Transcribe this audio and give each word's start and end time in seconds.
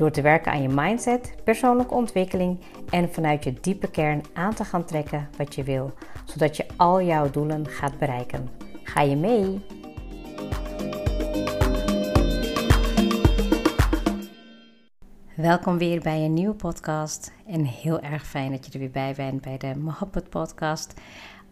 Door 0.00 0.10
te 0.10 0.22
werken 0.22 0.52
aan 0.52 0.62
je 0.62 0.68
mindset, 0.68 1.34
persoonlijke 1.44 1.94
ontwikkeling 1.94 2.60
en 2.90 3.12
vanuit 3.12 3.44
je 3.44 3.52
diepe 3.60 3.90
kern 3.90 4.22
aan 4.32 4.54
te 4.54 4.64
gaan 4.64 4.84
trekken 4.84 5.28
wat 5.36 5.54
je 5.54 5.62
wil, 5.62 5.92
zodat 6.24 6.56
je 6.56 6.66
al 6.76 7.02
jouw 7.02 7.30
doelen 7.30 7.66
gaat 7.66 7.98
bereiken. 7.98 8.48
Ga 8.82 9.00
je 9.00 9.16
mee? 9.16 9.60
Welkom 15.36 15.78
weer 15.78 16.00
bij 16.00 16.24
een 16.24 16.34
nieuwe 16.34 16.54
podcast 16.54 17.32
en 17.46 17.64
heel 17.64 18.00
erg 18.00 18.26
fijn 18.26 18.50
dat 18.50 18.66
je 18.66 18.72
er 18.72 18.78
weer 18.78 18.90
bij 18.90 19.14
bent 19.16 19.40
bij 19.40 19.58
de 19.58 19.76
Mohabbat 19.76 20.28
podcast. 20.28 20.94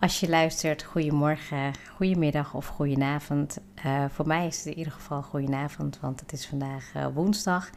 Als 0.00 0.20
je 0.20 0.28
luistert, 0.28 0.82
goedemorgen, 0.82 1.72
goedemiddag 1.96 2.54
of 2.54 2.66
goedenavond. 2.66 3.58
Uh, 3.86 4.04
voor 4.08 4.26
mij 4.26 4.46
is 4.46 4.56
het 4.56 4.66
in 4.66 4.78
ieder 4.78 4.92
geval 4.92 5.22
goedenavond, 5.22 6.00
want 6.00 6.20
het 6.20 6.32
is 6.32 6.46
vandaag 6.46 6.92
uh, 6.96 7.06
woensdag. 7.14 7.70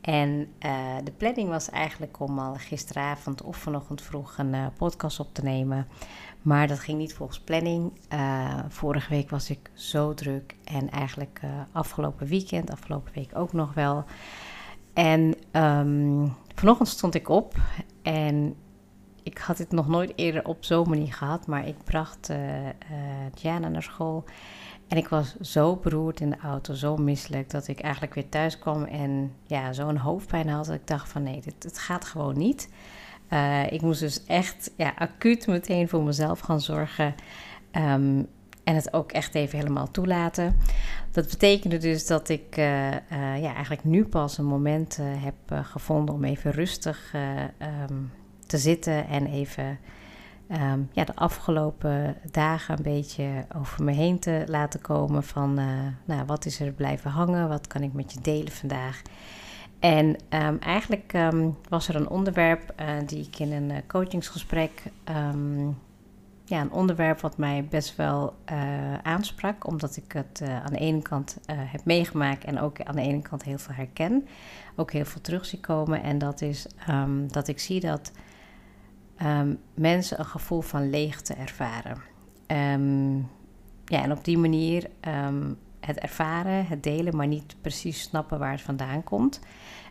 En 0.00 0.48
uh, 0.66 0.96
de 1.04 1.10
planning 1.10 1.48
was 1.48 1.70
eigenlijk 1.70 2.20
om 2.20 2.38
al 2.38 2.54
gisteravond 2.54 3.42
of 3.42 3.56
vanochtend 3.56 4.02
vroeg 4.02 4.38
een 4.38 4.72
podcast 4.76 5.20
op 5.20 5.34
te 5.34 5.42
nemen. 5.42 5.86
Maar 6.42 6.66
dat 6.66 6.78
ging 6.78 6.98
niet 6.98 7.14
volgens 7.14 7.40
planning. 7.40 7.92
vorige 8.68 9.10
week 9.10 9.30
was 9.30 9.50
ik 9.50 9.70
zo 9.72 10.14
druk 10.14 10.56
en 10.64 10.90
eigenlijk 10.90 11.40
afgelopen 11.72 12.26
weekend, 12.26 12.70
afgelopen 12.70 13.12
week 13.14 13.30
ook 13.34 13.52
nog 13.52 13.74
wel. 13.74 14.04
En 14.92 15.34
um, 15.52 16.34
vanochtend 16.54 16.88
stond 16.88 17.14
ik 17.14 17.28
op 17.28 17.54
en 18.02 18.56
ik 19.22 19.38
had 19.38 19.56
dit 19.56 19.70
nog 19.70 19.88
nooit 19.88 20.12
eerder 20.16 20.44
op 20.44 20.64
zo'n 20.64 20.88
manier 20.88 21.12
gehad, 21.12 21.46
maar 21.46 21.68
ik 21.68 21.84
bracht 21.84 22.30
uh, 23.42 23.56
naar 23.58 23.82
school. 23.82 24.24
En 24.88 24.96
ik 24.96 25.08
was 25.08 25.36
zo 25.36 25.76
beroerd 25.76 26.20
in 26.20 26.30
de 26.30 26.38
auto, 26.42 26.74
zo 26.74 26.96
misselijk, 26.96 27.50
dat 27.50 27.68
ik 27.68 27.80
eigenlijk 27.80 28.14
weer 28.14 28.28
thuis 28.28 28.58
kwam 28.58 28.84
en 28.84 29.32
ja, 29.46 29.72
zo'n 29.72 29.96
hoofdpijn 29.96 30.48
had. 30.48 30.66
Dat 30.66 30.74
ik 30.74 30.86
dacht 30.86 31.08
van 31.08 31.22
nee, 31.22 31.42
dit, 31.58 31.78
gaat 31.78 32.04
gewoon 32.04 32.38
niet. 32.38 32.68
Uh, 33.32 33.72
ik 33.72 33.80
moest 33.80 34.00
dus 34.00 34.24
echt 34.24 34.70
ja, 34.76 34.92
acuut 34.98 35.46
meteen 35.46 35.88
voor 35.88 36.02
mezelf 36.02 36.40
gaan 36.40 36.60
zorgen. 36.60 37.14
Um, 37.72 38.26
en 38.64 38.74
het 38.74 38.92
ook 38.92 39.12
echt 39.12 39.34
even 39.34 39.58
helemaal 39.58 39.90
toelaten. 39.90 40.56
Dat 41.10 41.28
betekende 41.28 41.78
dus 41.78 42.06
dat 42.06 42.28
ik 42.28 42.56
ja, 42.56 43.54
eigenlijk 43.54 43.84
nu 43.84 44.04
pas 44.04 44.38
een 44.38 44.44
moment 44.44 44.98
heb 45.00 45.64
gevonden 45.66 46.14
om 46.14 46.24
even 46.24 46.50
rustig 46.50 47.14
um, 47.88 48.10
te 48.48 48.58
zitten 48.58 49.08
en 49.08 49.26
even 49.26 49.78
um, 50.50 50.88
ja, 50.92 51.04
de 51.04 51.14
afgelopen 51.14 52.16
dagen 52.30 52.76
een 52.76 52.82
beetje 52.82 53.46
over 53.56 53.84
me 53.84 53.92
heen 53.92 54.18
te 54.18 54.44
laten 54.46 54.80
komen 54.80 55.22
van 55.22 55.58
uh, 55.58 55.66
nou, 56.04 56.26
wat 56.26 56.46
is 56.46 56.60
er 56.60 56.72
blijven 56.72 57.10
hangen, 57.10 57.48
wat 57.48 57.66
kan 57.66 57.82
ik 57.82 57.92
met 57.92 58.12
je 58.12 58.20
delen 58.20 58.52
vandaag. 58.52 59.02
En 59.78 60.06
um, 60.06 60.58
eigenlijk 60.58 61.12
um, 61.12 61.56
was 61.68 61.88
er 61.88 61.96
een 61.96 62.08
onderwerp 62.08 62.74
uh, 62.80 62.86
die 63.06 63.26
ik 63.26 63.38
in 63.38 63.52
een 63.52 63.70
uh, 63.70 63.76
coachingsgesprek, 63.86 64.82
ja, 66.44 66.60
een 66.60 66.72
onderwerp 66.72 67.20
wat 67.20 67.36
mij 67.36 67.64
best 67.64 67.96
wel 67.96 68.34
aansprak, 69.02 69.66
omdat 69.66 69.96
ik 69.96 70.12
het 70.12 70.42
aan 70.64 70.72
de 70.72 70.78
ene 70.78 71.02
kant 71.02 71.38
heb 71.46 71.84
meegemaakt 71.84 72.44
en 72.44 72.60
ook 72.60 72.82
aan 72.82 72.96
de 72.96 73.02
ene 73.02 73.22
kant 73.22 73.42
heel 73.42 73.58
veel 73.58 73.74
herken, 73.74 74.28
ook 74.76 74.92
heel 74.92 75.04
veel 75.04 75.20
terug 75.20 75.46
zie 75.46 75.60
komen. 75.60 76.02
En 76.02 76.18
dat 76.18 76.40
is 76.40 76.66
dat 77.26 77.48
ik 77.48 77.58
zie 77.58 77.80
dat 77.80 78.12
um, 79.22 79.58
mensen 79.74 80.18
een 80.18 80.24
gevoel 80.24 80.60
van 80.60 80.90
leegte 80.90 81.34
ervaren. 81.34 81.98
Um, 82.46 83.16
ja, 83.84 84.02
en 84.02 84.12
op 84.12 84.24
die 84.24 84.38
manier 84.38 84.90
um, 85.26 85.58
het 85.80 85.98
ervaren, 85.98 86.66
het 86.66 86.82
delen, 86.82 87.16
maar 87.16 87.26
niet 87.26 87.56
precies 87.60 88.00
snappen 88.00 88.38
waar 88.38 88.50
het 88.50 88.60
vandaan 88.60 89.04
komt. 89.04 89.40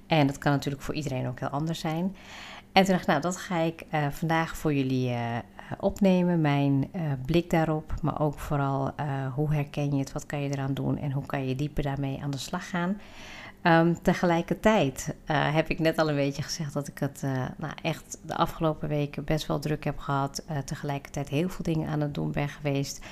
En 0.07 0.27
dat 0.27 0.37
kan 0.37 0.51
natuurlijk 0.51 0.83
voor 0.83 0.93
iedereen 0.93 1.27
ook 1.27 1.39
heel 1.39 1.49
anders 1.49 1.79
zijn. 1.79 2.15
En 2.71 2.83
toen 2.83 2.91
dacht 2.91 3.01
ik, 3.01 3.07
nou, 3.07 3.21
dat 3.21 3.37
ga 3.37 3.57
ik 3.57 3.85
uh, 3.93 4.07
vandaag 4.09 4.57
voor 4.57 4.73
jullie 4.73 5.09
uh, 5.09 5.37
opnemen. 5.79 6.41
Mijn 6.41 6.89
uh, 6.95 7.01
blik 7.25 7.49
daarop, 7.49 7.93
maar 8.01 8.19
ook 8.19 8.39
vooral 8.39 8.91
hoe 9.33 9.53
herken 9.53 9.91
je 9.91 9.99
het, 9.99 10.11
wat 10.11 10.25
kan 10.25 10.41
je 10.41 10.49
eraan 10.49 10.73
doen 10.73 10.97
en 10.97 11.11
hoe 11.11 11.25
kan 11.25 11.47
je 11.47 11.55
dieper 11.55 11.83
daarmee 11.83 12.19
aan 12.23 12.31
de 12.31 12.37
slag 12.37 12.69
gaan. 12.69 12.97
Um, 13.63 14.01
tegelijkertijd 14.01 15.15
uh, 15.31 15.53
heb 15.53 15.69
ik 15.69 15.79
net 15.79 15.97
al 15.97 16.09
een 16.09 16.15
beetje 16.15 16.41
gezegd 16.41 16.73
dat 16.73 16.87
ik 16.87 16.99
het 16.99 17.21
uh, 17.25 17.45
nou, 17.57 17.73
echt 17.81 18.19
de 18.21 18.35
afgelopen 18.35 18.89
weken 18.89 19.23
best 19.23 19.47
wel 19.47 19.59
druk 19.59 19.83
heb 19.83 19.99
gehad. 19.99 20.43
Uh, 20.51 20.57
tegelijkertijd 20.57 21.29
heel 21.29 21.49
veel 21.49 21.63
dingen 21.63 21.89
aan 21.89 22.01
het 22.01 22.13
doen 22.13 22.31
ben 22.31 22.49
geweest. 22.49 23.05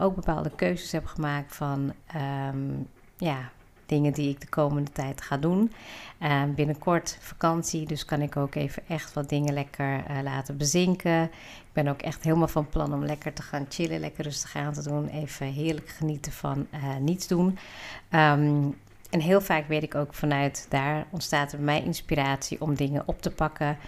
ook 0.00 0.14
bepaalde 0.14 0.50
keuzes 0.56 0.92
heb 0.92 1.06
gemaakt 1.06 1.56
van 1.56 1.92
um, 2.50 2.88
ja, 3.16 3.50
dingen 3.86 4.12
die 4.12 4.30
ik 4.30 4.40
de 4.40 4.48
komende 4.48 4.92
tijd 4.92 5.20
ga 5.20 5.36
doen. 5.36 5.72
Ehm, 6.18 6.54
binnenkort 6.54 7.18
vakantie, 7.20 7.86
dus 7.86 8.04
kan 8.04 8.22
ik 8.22 8.36
ook 8.36 8.54
even 8.54 8.82
echt 8.88 9.12
wat 9.12 9.28
dingen 9.28 9.54
lekker 9.54 10.02
laten 10.22 10.56
bezinken. 10.56 11.22
Ik 11.22 11.72
ben 11.72 11.88
ook 11.88 12.02
echt 12.02 12.24
helemaal 12.24 12.48
van 12.48 12.68
plan 12.68 12.94
om 12.94 13.04
lekker 13.04 13.32
te 13.32 13.42
gaan 13.42 13.66
chillen, 13.68 14.00
lekker 14.00 14.24
rustig 14.24 14.56
aan 14.56 14.72
te 14.72 14.82
doen. 14.82 15.08
Even 15.08 15.46
heerlijk 15.46 15.88
genieten 15.88 16.32
van 16.32 16.66
niets 17.00 17.26
doen. 17.26 17.58
Um, 18.10 18.74
en 19.10 19.20
heel 19.20 19.40
vaak 19.40 19.68
weet 19.68 19.82
ik 19.82 19.94
ook 19.94 20.14
vanuit 20.14 20.66
daar 20.68 21.06
ontstaat 21.10 21.52
er 21.52 21.56
bij 21.56 21.66
mij 21.66 21.82
inspiratie 21.82 22.60
om 22.60 22.74
dingen 22.74 23.02
op 23.06 23.22
te 23.22 23.30
pakken 23.30 23.78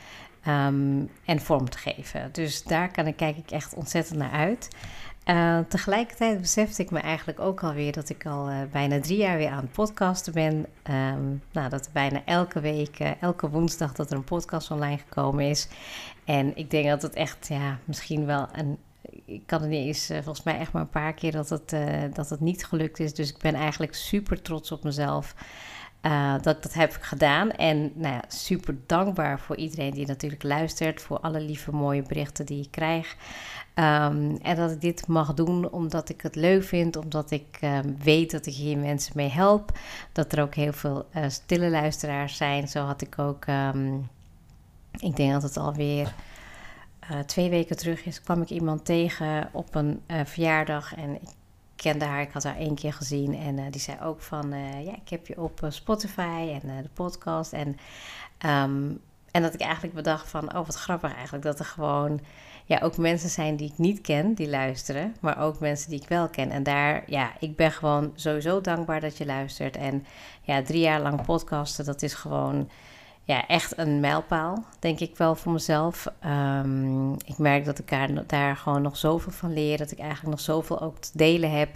um, 0.48 1.10
en 1.25 1.41
vorm 1.41 1.70
te 1.70 1.78
geven. 1.78 2.28
Dus 2.32 2.62
daar 2.62 2.91
kan 2.92 3.06
ik, 3.06 3.16
kijk 3.16 3.36
ik 3.36 3.50
echt 3.50 3.75
ontzettend 3.75 4.19
naar 4.19 4.30
uit. 4.30 4.69
Uh, 5.25 5.59
tegelijkertijd 5.69 6.41
besefte 6.41 6.82
ik 6.82 6.91
me 6.91 6.98
eigenlijk 6.98 7.41
ook 7.41 7.62
alweer 7.62 7.92
dat 7.92 8.09
ik 8.09 8.26
al 8.26 8.50
uh, 8.50 8.56
bijna 8.72 9.00
drie 9.00 9.19
jaar 9.19 9.36
weer 9.36 9.50
aan 9.50 9.62
het 9.62 9.72
podcasten 9.72 10.32
ben. 10.32 10.66
Um, 10.91 11.42
nou, 11.53 11.69
dat 11.69 11.91
bijna 11.92 12.22
elke 12.25 12.60
week, 12.60 13.00
uh, 13.00 13.10
elke 13.22 13.50
woensdag, 13.50 13.92
dat 13.92 14.10
er 14.10 14.16
een 14.16 14.25
podcast 14.25 14.70
online 14.70 14.98
gekomen 14.98 15.44
is. 15.44 15.69
En 16.25 16.56
ik 16.56 16.70
denk 16.70 16.88
dat 16.88 17.03
het 17.03 17.14
echt, 17.14 17.48
ja, 17.48 17.78
misschien 17.84 18.26
wel 18.26 18.48
een 18.53 18.78
ik 19.30 19.46
kan 19.46 19.60
het 19.60 19.70
niet 19.70 19.86
eens, 19.86 20.10
uh, 20.10 20.16
volgens 20.16 20.44
mij 20.44 20.58
echt 20.58 20.72
maar 20.72 20.82
een 20.82 20.88
paar 20.88 21.14
keer 21.14 21.32
dat 21.32 21.48
het, 21.48 21.72
uh, 21.72 22.02
dat 22.12 22.30
het 22.30 22.41
niet 22.41 22.66
gelukt 22.66 23.00
is. 23.00 23.14
Dus 23.14 23.30
ik 23.30 23.38
ben 23.38 23.54
eigenlijk 23.54 23.94
super 23.94 24.42
trots 24.42 24.72
op 24.72 24.84
mezelf 24.84 25.34
uh, 26.02 26.34
dat 26.42 26.62
dat 26.62 26.74
heb 26.74 26.94
ik 26.94 27.02
gedaan. 27.02 27.50
En 27.50 27.92
nou 27.94 28.14
ja, 28.14 28.22
super 28.28 28.76
dankbaar 28.86 29.41
voor 29.41 29.56
iedereen 29.56 29.91
die 29.91 30.06
natuurlijk 30.06 30.42
luistert, 30.42 31.02
voor 31.02 31.20
alle 31.20 31.41
lieve 31.41 31.72
mooie 31.72 32.02
berichten 32.02 32.46
die 32.46 32.62
ik 32.62 32.70
krijg. 32.70 33.16
Um, 33.74 34.36
en 34.36 34.56
dat 34.56 34.70
ik 34.70 34.80
dit 34.80 35.06
mag 35.06 35.34
doen 35.34 35.70
omdat 35.70 36.08
ik 36.08 36.20
het 36.20 36.34
leuk 36.34 36.64
vind, 36.64 36.97
omdat 36.97 37.30
ik 37.30 37.58
um, 37.60 37.97
weet 38.02 38.30
dat 38.30 38.47
ik 38.47 38.54
hier 38.54 38.78
mensen 38.78 39.12
mee 39.16 39.28
help. 39.28 39.78
Dat 40.12 40.32
er 40.32 40.42
ook 40.42 40.54
heel 40.54 40.72
veel 40.72 41.06
stille 41.28 41.70
luisteraars 41.70 42.36
zijn. 42.36 42.68
Zo 42.68 42.84
had 42.84 43.02
ik 43.02 43.18
ook, 43.18 43.47
um, 43.47 44.08
ik 44.98 45.16
denk 45.16 45.32
dat 45.32 45.42
het 45.42 45.56
alweer 45.56 46.14
uh, 47.10 47.19
twee 47.19 47.50
weken 47.50 47.76
terug 47.76 48.04
is, 48.04 48.22
kwam 48.22 48.43
ik 48.43 48.50
iemand 48.50 48.84
tegen 48.84 49.48
op 49.53 49.75
een 49.75 50.03
uh, 50.06 50.21
verjaardag. 50.25 50.94
En 50.94 51.15
ik 51.15 51.28
kende 51.77 52.04
haar, 52.04 52.21
ik 52.21 52.33
had 52.33 52.42
haar 52.42 52.57
één 52.57 52.74
keer 52.74 52.92
gezien. 52.92 53.34
En 53.34 53.59
uh, 53.59 53.65
die 53.71 53.80
zei 53.80 53.98
ook 54.03 54.21
van, 54.21 54.54
ja, 54.84 54.95
ik 54.95 55.09
heb 55.09 55.27
je 55.27 55.41
op 55.41 55.60
Spotify 55.68 56.59
en 56.62 56.83
de 56.83 56.89
podcast. 56.95 57.53
En, 57.53 57.68
um, 58.47 59.01
en 59.30 59.42
dat 59.42 59.54
ik 59.54 59.60
eigenlijk 59.60 59.95
bedacht 59.95 60.28
van, 60.28 60.57
oh 60.57 60.66
wat 60.66 60.74
grappig 60.74 61.15
eigenlijk. 61.15 61.45
Dat 61.45 61.59
er 61.59 61.65
gewoon, 61.65 62.21
ja, 62.65 62.78
ook 62.83 62.97
mensen 62.97 63.30
zijn 63.30 63.57
die 63.57 63.71
ik 63.71 63.78
niet 63.78 64.01
ken, 64.01 64.34
die 64.34 64.48
luisteren. 64.48 65.16
Maar 65.21 65.39
ook 65.39 65.60
mensen 65.60 65.91
die 65.91 66.01
ik 66.01 66.09
wel 66.09 66.28
ken. 66.28 66.51
En 66.51 66.62
daar, 66.62 67.03
ja, 67.07 67.33
ik 67.41 67.57
ben 67.57 67.72
gewoon 67.72 68.12
sowieso 68.15 68.60
dankbaar 68.60 69.01
dat 69.01 69.16
je 69.16 69.27
luistert. 69.27 69.77
En 69.77 70.07
ja, 70.42 70.62
drie 70.62 70.80
jaar 70.80 71.01
lang 71.01 71.22
podcasten, 71.22 71.84
dat 71.84 72.03
is 72.03 72.15
gewoon 72.15 72.71
ja, 73.30 73.47
echt 73.47 73.78
een 73.78 74.00
mijlpaal, 74.00 74.65
denk 74.78 75.00
ik 75.00 75.16
wel 75.16 75.34
voor 75.34 75.53
mezelf. 75.53 76.06
Um, 76.27 77.12
ik 77.12 77.38
merk 77.38 77.65
dat 77.65 77.78
ik 77.78 77.88
daar, 78.27 78.56
gewoon 78.56 78.82
nog 78.82 78.97
zoveel 78.97 79.32
van 79.32 79.53
leer. 79.53 79.78
Dat 79.78 79.91
ik 79.91 79.98
eigenlijk 79.98 80.30
nog 80.30 80.41
zoveel 80.41 80.80
ook 80.80 80.98
te 80.98 81.10
delen 81.12 81.50
heb. 81.50 81.68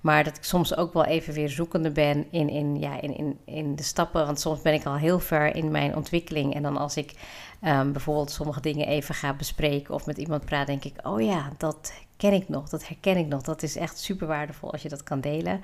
Maar 0.00 0.24
dat 0.24 0.36
ik 0.36 0.44
soms 0.44 0.76
ook 0.76 0.92
wel 0.92 1.04
even 1.04 1.34
weer 1.34 1.48
zoekende 1.48 1.90
ben 1.90 2.26
in, 2.30 2.48
in, 2.48 2.78
ja, 2.78 3.00
in, 3.00 3.16
in, 3.16 3.38
in 3.44 3.76
de 3.76 3.82
stappen. 3.82 4.26
Want 4.26 4.40
soms 4.40 4.62
ben 4.62 4.74
ik 4.74 4.84
al 4.84 4.96
heel 4.96 5.18
ver 5.18 5.54
in 5.54 5.70
mijn 5.70 5.96
ontwikkeling. 5.96 6.54
En 6.54 6.62
dan 6.62 6.76
als 6.76 6.96
ik 6.96 7.14
um, 7.62 7.92
bijvoorbeeld 7.92 8.30
sommige 8.30 8.60
dingen 8.60 8.86
even 8.86 9.14
ga 9.14 9.32
bespreken 9.32 9.94
of 9.94 10.06
met 10.06 10.18
iemand 10.18 10.44
praat, 10.44 10.66
denk 10.66 10.84
ik: 10.84 11.06
oh 11.06 11.20
ja, 11.20 11.50
dat 11.56 11.92
ken 12.20 12.32
ik 12.32 12.48
nog, 12.48 12.68
dat 12.68 12.88
herken 12.88 13.16
ik 13.16 13.26
nog. 13.26 13.42
Dat 13.42 13.62
is 13.62 13.76
echt 13.76 13.98
super 13.98 14.26
waardevol 14.26 14.72
als 14.72 14.82
je 14.82 14.88
dat 14.88 15.02
kan 15.02 15.20
delen. 15.20 15.60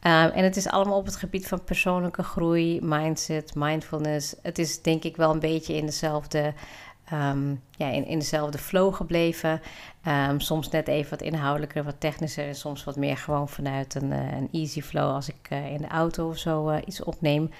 Ehm, 0.00 0.28
en 0.28 0.44
het 0.44 0.56
is 0.56 0.68
allemaal 0.68 0.98
op 0.98 1.04
het 1.06 1.16
gebied 1.16 1.48
van 1.48 1.64
persoonlijke 1.64 2.22
groei, 2.22 2.80
mindset, 2.82 3.54
mindfulness. 3.54 4.34
Het 4.42 4.58
is 4.58 4.82
denk 4.82 5.04
ik 5.04 5.16
wel 5.16 5.30
een 5.30 5.40
beetje 5.40 5.74
in 5.74 5.86
dezelfde, 5.86 6.54
ehm, 7.04 7.54
ja, 7.70 7.88
in, 7.90 8.06
in 8.06 8.18
dezelfde 8.18 8.58
flow 8.58 8.94
gebleven. 8.94 9.60
Ehm, 10.02 10.38
soms 10.38 10.68
net 10.68 10.88
even 10.88 11.10
wat 11.10 11.22
inhoudelijker, 11.22 11.84
wat 11.84 12.00
technischer. 12.00 12.46
En 12.46 12.54
soms 12.54 12.84
wat 12.84 12.96
meer 12.96 13.16
gewoon 13.16 13.48
vanuit 13.48 13.94
een, 13.94 14.10
uh, 14.10 14.32
een 14.32 14.48
easy 14.52 14.82
flow 14.82 15.14
als 15.14 15.28
ik 15.28 15.48
uh, 15.52 15.72
in 15.72 15.80
de 15.80 15.88
auto 15.88 16.28
of 16.28 16.38
zo 16.38 16.70
uh, 16.70 16.76
iets 16.86 17.02
opneem. 17.02 17.50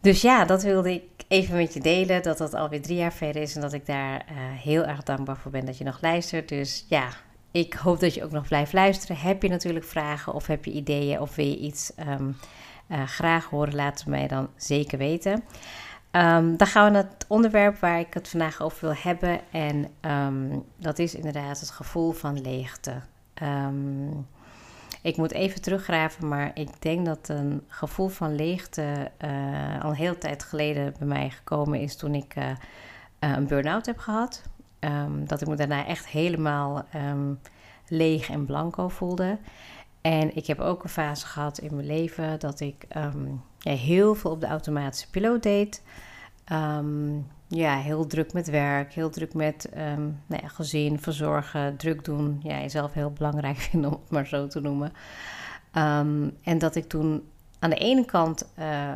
Dus 0.00 0.20
ja, 0.20 0.44
dat 0.44 0.62
wilde 0.62 0.92
ik 0.92 1.13
even 1.34 1.56
met 1.56 1.74
je 1.74 1.80
delen. 1.80 2.22
Dat 2.22 2.38
dat 2.38 2.54
alweer 2.54 2.82
drie 2.82 2.96
jaar 2.96 3.12
verder 3.12 3.42
is. 3.42 3.54
En 3.54 3.60
dat 3.60 3.72
ik 3.72 3.86
daar 3.86 4.24
heel 4.62 4.84
erg 4.84 5.02
dankbaar 5.02 5.36
voor 5.36 5.50
ben 5.50 5.64
dat 5.64 5.78
je 5.78 5.84
nog 5.84 5.98
luistert. 6.00 6.48
Dus 6.48 6.84
ja, 6.88 7.08
ik 7.50 7.74
hoop 7.74 8.00
dat 8.00 8.14
je 8.14 8.24
ook 8.24 8.30
nog 8.30 8.48
blijft 8.48 8.72
luisteren. 8.72 9.16
Heb 9.16 9.42
je 9.42 9.48
natuurlijk 9.48 9.84
vragen 9.84 10.34
of 10.34 10.46
heb 10.46 10.64
je 10.64 10.70
ideeën 10.70 11.20
of 11.20 11.34
wil 11.34 11.46
je 11.46 11.58
iets 11.58 11.92
um, 12.08 12.36
graag 13.06 13.44
horen? 13.44 13.74
Laat 13.74 13.98
het 13.98 14.08
mij 14.08 14.28
dan 14.28 14.48
zeker 14.56 14.98
weten. 14.98 15.32
Um, 16.12 16.56
dan 16.56 16.66
gaan 16.66 16.84
we 16.84 16.90
naar 16.90 17.02
het 17.02 17.24
onderwerp 17.28 17.78
waar 17.78 17.98
ik 17.98 18.14
het 18.14 18.28
vandaag 18.28 18.62
over 18.62 18.78
wil 18.80 18.96
hebben. 19.02 19.40
En 19.50 19.86
um, 20.10 20.64
dat 20.76 20.98
is 20.98 21.14
inderdaad 21.14 21.60
het 21.60 21.70
gevoel 21.70 22.12
van 22.12 22.40
leegte. 22.40 22.92
Ik 25.04 25.16
moet 25.16 25.32
even 25.32 25.60
teruggraven, 25.60 26.28
maar 26.28 26.50
ik 26.54 26.82
denk 26.82 27.06
dat 27.06 27.28
een 27.28 27.64
gevoel 27.68 28.08
van 28.08 28.34
leegte 28.34 29.10
uh, 29.24 29.82
al 29.82 29.90
een 29.90 29.96
hele 29.96 30.18
tijd 30.18 30.42
geleden 30.42 30.94
bij 30.98 31.06
mij 31.08 31.30
gekomen 31.30 31.80
is 31.80 31.96
toen 31.96 32.14
ik 32.14 32.36
uh, 32.36 32.50
een 33.18 33.46
burn-out 33.46 33.86
heb 33.86 33.98
gehad. 33.98 34.42
Um, 34.80 35.26
dat 35.26 35.40
ik 35.40 35.48
me 35.48 35.56
daarna 35.56 35.86
echt 35.86 36.06
helemaal 36.06 36.84
um, 36.94 37.40
leeg 37.88 38.30
en 38.30 38.46
blanco 38.46 38.88
voelde. 38.88 39.38
En 40.00 40.36
ik 40.36 40.46
heb 40.46 40.60
ook 40.60 40.82
een 40.82 40.88
fase 40.88 41.26
gehad 41.26 41.58
in 41.58 41.74
mijn 41.74 41.86
leven 41.86 42.40
dat 42.40 42.60
ik 42.60 42.86
um, 42.96 43.42
ja, 43.58 43.72
heel 43.72 44.14
veel 44.14 44.30
op 44.30 44.40
de 44.40 44.46
automatische 44.46 45.10
piloot 45.10 45.42
deed. 45.42 45.82
Ja, 47.54 47.76
heel 47.76 48.06
druk 48.06 48.32
met 48.32 48.50
werk, 48.50 48.92
heel 48.92 49.10
druk 49.10 49.34
met 49.34 49.68
nou 50.26 50.42
ja, 50.42 50.48
gezin, 50.48 51.00
verzorgen, 51.00 51.76
druk 51.76 52.04
doen. 52.04 52.40
Ja, 52.42 52.60
jezelf 52.60 52.92
heel 52.92 53.10
belangrijk 53.10 53.56
vinden 53.70 53.90
om 53.90 54.00
het 54.00 54.10
maar 54.10 54.26
zo 54.26 54.46
te 54.46 54.60
noemen. 54.60 54.92
en 56.42 56.58
dat 56.58 56.74
ik 56.74 56.88
toen 56.88 57.22
aan 57.58 57.70
de 57.70 57.76
ene 57.76 58.04
kant 58.04 58.48
uh, 58.58 58.92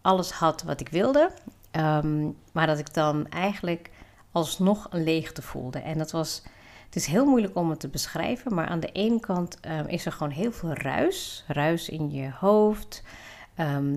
alles 0.00 0.30
had 0.30 0.62
wat 0.62 0.80
ik 0.80 0.88
wilde. 0.88 1.30
maar 2.52 2.66
dat 2.66 2.78
ik 2.78 2.94
dan 2.94 3.28
eigenlijk 3.28 3.90
alsnog 4.32 4.86
een 4.90 5.04
leegte 5.04 5.42
voelde. 5.42 5.78
En 5.78 5.98
dat 5.98 6.10
was, 6.10 6.42
het 6.84 6.96
is 6.96 7.06
heel 7.06 7.26
moeilijk 7.26 7.56
om 7.56 7.70
het 7.70 7.80
te 7.80 7.88
beschrijven, 7.88 8.54
maar 8.54 8.66
aan 8.66 8.80
de 8.80 8.92
ene 8.92 9.20
kant 9.20 9.58
is 9.86 10.06
er 10.06 10.12
gewoon 10.12 10.32
heel 10.32 10.52
veel 10.52 10.72
ruis. 10.72 11.44
Ruis 11.46 11.88
in 11.88 12.10
je 12.10 12.30
hoofd, 12.40 13.02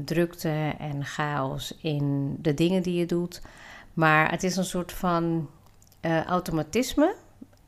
drukte 0.05 0.73
en 0.79 1.05
chaos 1.05 1.75
in 1.81 2.35
de 2.41 2.53
dingen 2.53 2.81
die 2.83 2.99
je 2.99 3.05
doet. 3.05 3.41
Maar 3.97 4.31
het 4.31 4.43
is 4.43 4.55
een 4.55 4.65
soort 4.65 4.91
van 4.91 5.49
uh, 6.01 6.23
automatisme, 6.23 7.15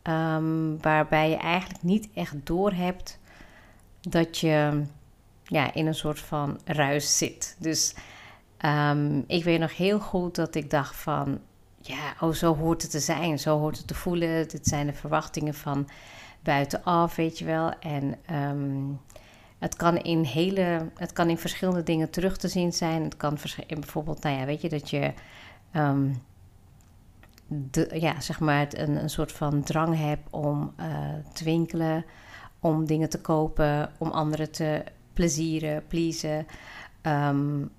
um, 0.04 0.81
waarbij 0.81 1.30
je 1.30 1.38
eigenlijk 1.38 1.84
niet 1.84 2.10
echt 2.14 2.36
doorhebt 2.44 3.20
dat 4.02 4.38
je 4.38 4.84
ja, 5.44 5.74
in 5.74 5.88
een 5.88 5.96
soort 5.96 6.20
van 6.20 6.60
ruis 6.66 7.18
zit. 7.18 7.56
Dus 7.60 7.96
ik 9.28 9.44
weet 9.44 9.60
nog 9.60 9.78
heel 9.78 10.00
goed 10.00 10.36
dat 10.36 10.56
ik 10.56 10.70
dacht 10.70 10.96
van 10.96 11.40
ja, 11.81 12.14
oh, 12.20 12.34
zo 12.34 12.56
hoort 12.56 12.81
het 12.81 12.92
te 12.92 13.00
zijn, 13.00 13.40
zo 13.40 13.60
hoort 13.60 13.78
het 13.78 13.88
te 13.88 13.96
voelen. 13.96 14.48
Dit 14.48 14.68
zijn 14.68 14.86
de 14.86 14.94
verwachtingen 14.94 15.54
van 15.54 15.90
buitenaf, 16.42 17.16
weet 17.16 17.40
je 17.40 17.46
wel. 17.46 17.74
En 17.80 18.16
um, 18.31 19.00
het 19.60 19.76
kan 19.76 19.98
in 19.98 20.24
hele, 20.24 20.90
het 20.96 21.14
kan 21.14 21.30
in 21.30 21.38
verschillende 21.38 21.84
dingen 21.84 22.10
terug 22.10 22.38
te 22.38 22.48
zien 22.48 22.74
zijn. 22.74 23.04
Het 23.04 23.18
kan 23.18 23.38
in 23.68 23.80
bijvoorbeeld, 23.80 24.24
nou 24.24 24.38
ja, 24.38 24.46
weet 24.46 24.62
je, 24.62 24.70
dat 24.70 24.90
je 24.90 25.14
de, 27.48 27.89
ja, 27.94 28.21
zeg 28.21 28.39
maar 28.39 28.68
een, 28.71 28.95
een 28.95 29.10
soort 29.10 29.31
van 29.31 29.63
drang 29.63 29.98
hebt 29.98 30.27
om 30.30 30.74
uh, 30.80 30.86
te 31.33 31.44
winkelen, 31.44 32.06
om 32.60 32.86
dingen 32.86 33.10
te 33.10 33.21
kopen, 33.21 33.92
om 33.98 34.10
anderen 34.10 34.51
te 34.51 34.83
plezieren, 35.13 35.88
pleasen. 35.88 36.48
Um, 37.01 37.69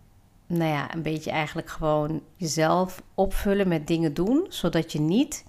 nou 0.46 0.70
ja, 0.70 0.94
een 0.94 1.02
beetje 1.02 1.30
eigenlijk 1.30 1.68
gewoon 1.68 2.22
jezelf 2.36 3.02
opvullen 3.14 3.68
met 3.68 3.86
dingen 3.86 4.14
doen, 4.14 4.46
zodat 4.48 4.92
je 4.92 5.00
niet 5.00 5.44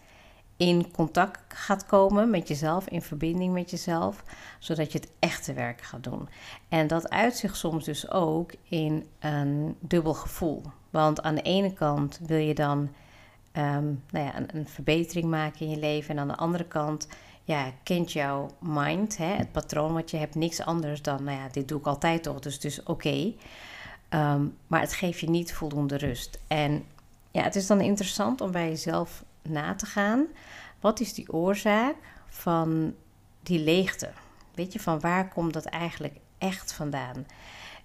in 0.61 0.91
contact 0.91 1.39
gaat 1.47 1.85
komen 1.85 2.29
met 2.29 2.47
jezelf, 2.47 2.87
in 2.87 3.01
verbinding 3.01 3.53
met 3.53 3.69
jezelf, 3.69 4.23
zodat 4.59 4.91
je 4.91 4.99
het 4.99 5.11
echte 5.19 5.53
werk 5.53 5.81
gaat 5.81 6.03
doen. 6.03 6.29
En 6.69 6.87
dat 6.87 7.09
uit 7.09 7.37
zich 7.37 7.55
soms 7.55 7.85
dus 7.85 8.11
ook 8.11 8.53
in 8.63 9.07
een 9.19 9.75
dubbel 9.79 10.13
gevoel. 10.13 10.61
Want 10.89 11.21
aan 11.21 11.35
de 11.35 11.41
ene 11.41 11.73
kant 11.73 12.19
wil 12.25 12.37
je 12.37 12.53
dan 12.53 12.79
um, 13.57 14.03
nou 14.09 14.25
ja, 14.25 14.37
een, 14.37 14.55
een, 14.55 14.67
verbetering 14.67 15.25
maken 15.25 15.59
in 15.65 15.69
je 15.69 15.79
leven, 15.79 16.09
en 16.09 16.21
aan 16.21 16.27
de 16.27 16.35
andere 16.35 16.65
kant 16.65 17.07
ja, 17.43 17.71
kent 17.83 18.11
jouw 18.11 18.49
mind, 18.59 19.17
hè, 19.17 19.33
het 19.35 19.51
patroon 19.51 19.93
wat 19.93 20.11
je 20.11 20.17
hebt, 20.17 20.35
niks 20.35 20.61
anders 20.61 21.01
dan, 21.01 21.23
nou 21.23 21.37
ja, 21.37 21.47
dit 21.51 21.67
doe 21.67 21.79
ik 21.79 21.87
altijd 21.87 22.23
toch, 22.23 22.39
dus 22.39 22.59
dus 22.59 22.83
oké. 22.83 23.33
Um, 24.09 24.57
maar 24.67 24.81
het 24.81 24.93
geeft 24.93 25.19
je 25.19 25.29
niet 25.29 25.53
voldoende 25.53 25.97
rust. 25.97 26.39
En 26.47 26.83
ja, 27.31 27.43
het 27.43 27.55
is 27.55 27.67
dan 27.67 27.81
interessant 27.81 28.41
om 28.41 28.51
bij 28.51 28.69
jezelf 28.69 29.23
na 29.41 29.75
te 29.75 29.85
gaan. 29.85 30.25
Wat 30.79 30.99
is 30.99 31.13
die 31.13 31.33
oorzaak 31.33 31.95
van 32.27 32.95
die 33.43 33.59
leegte? 33.59 34.09
Weet 34.53 34.73
je, 34.73 34.79
van 34.79 34.99
waar 34.99 35.29
komt 35.29 35.53
dat 35.53 35.65
eigenlijk 35.65 36.15
echt 36.37 36.73
vandaan? 36.73 37.25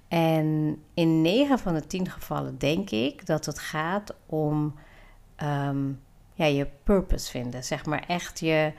En 0.09 0.79
in 0.95 1.23
9 1.23 1.59
van 1.59 1.75
de 1.75 1.87
10 1.87 2.11
gevallen 2.11 2.59
denk 2.59 2.91
ik 2.91 3.27
dat 3.27 3.47
het 3.47 3.59
gaat 3.59 4.15
om 4.27 4.75
um, 5.43 6.01
ja, 6.35 6.45
je 6.45 6.67
purpose 6.83 7.31
vinden. 7.31 7.65
Zeg 7.65 7.87
maar 7.87 8.05
echt 8.07 8.41
je, 8.41 8.73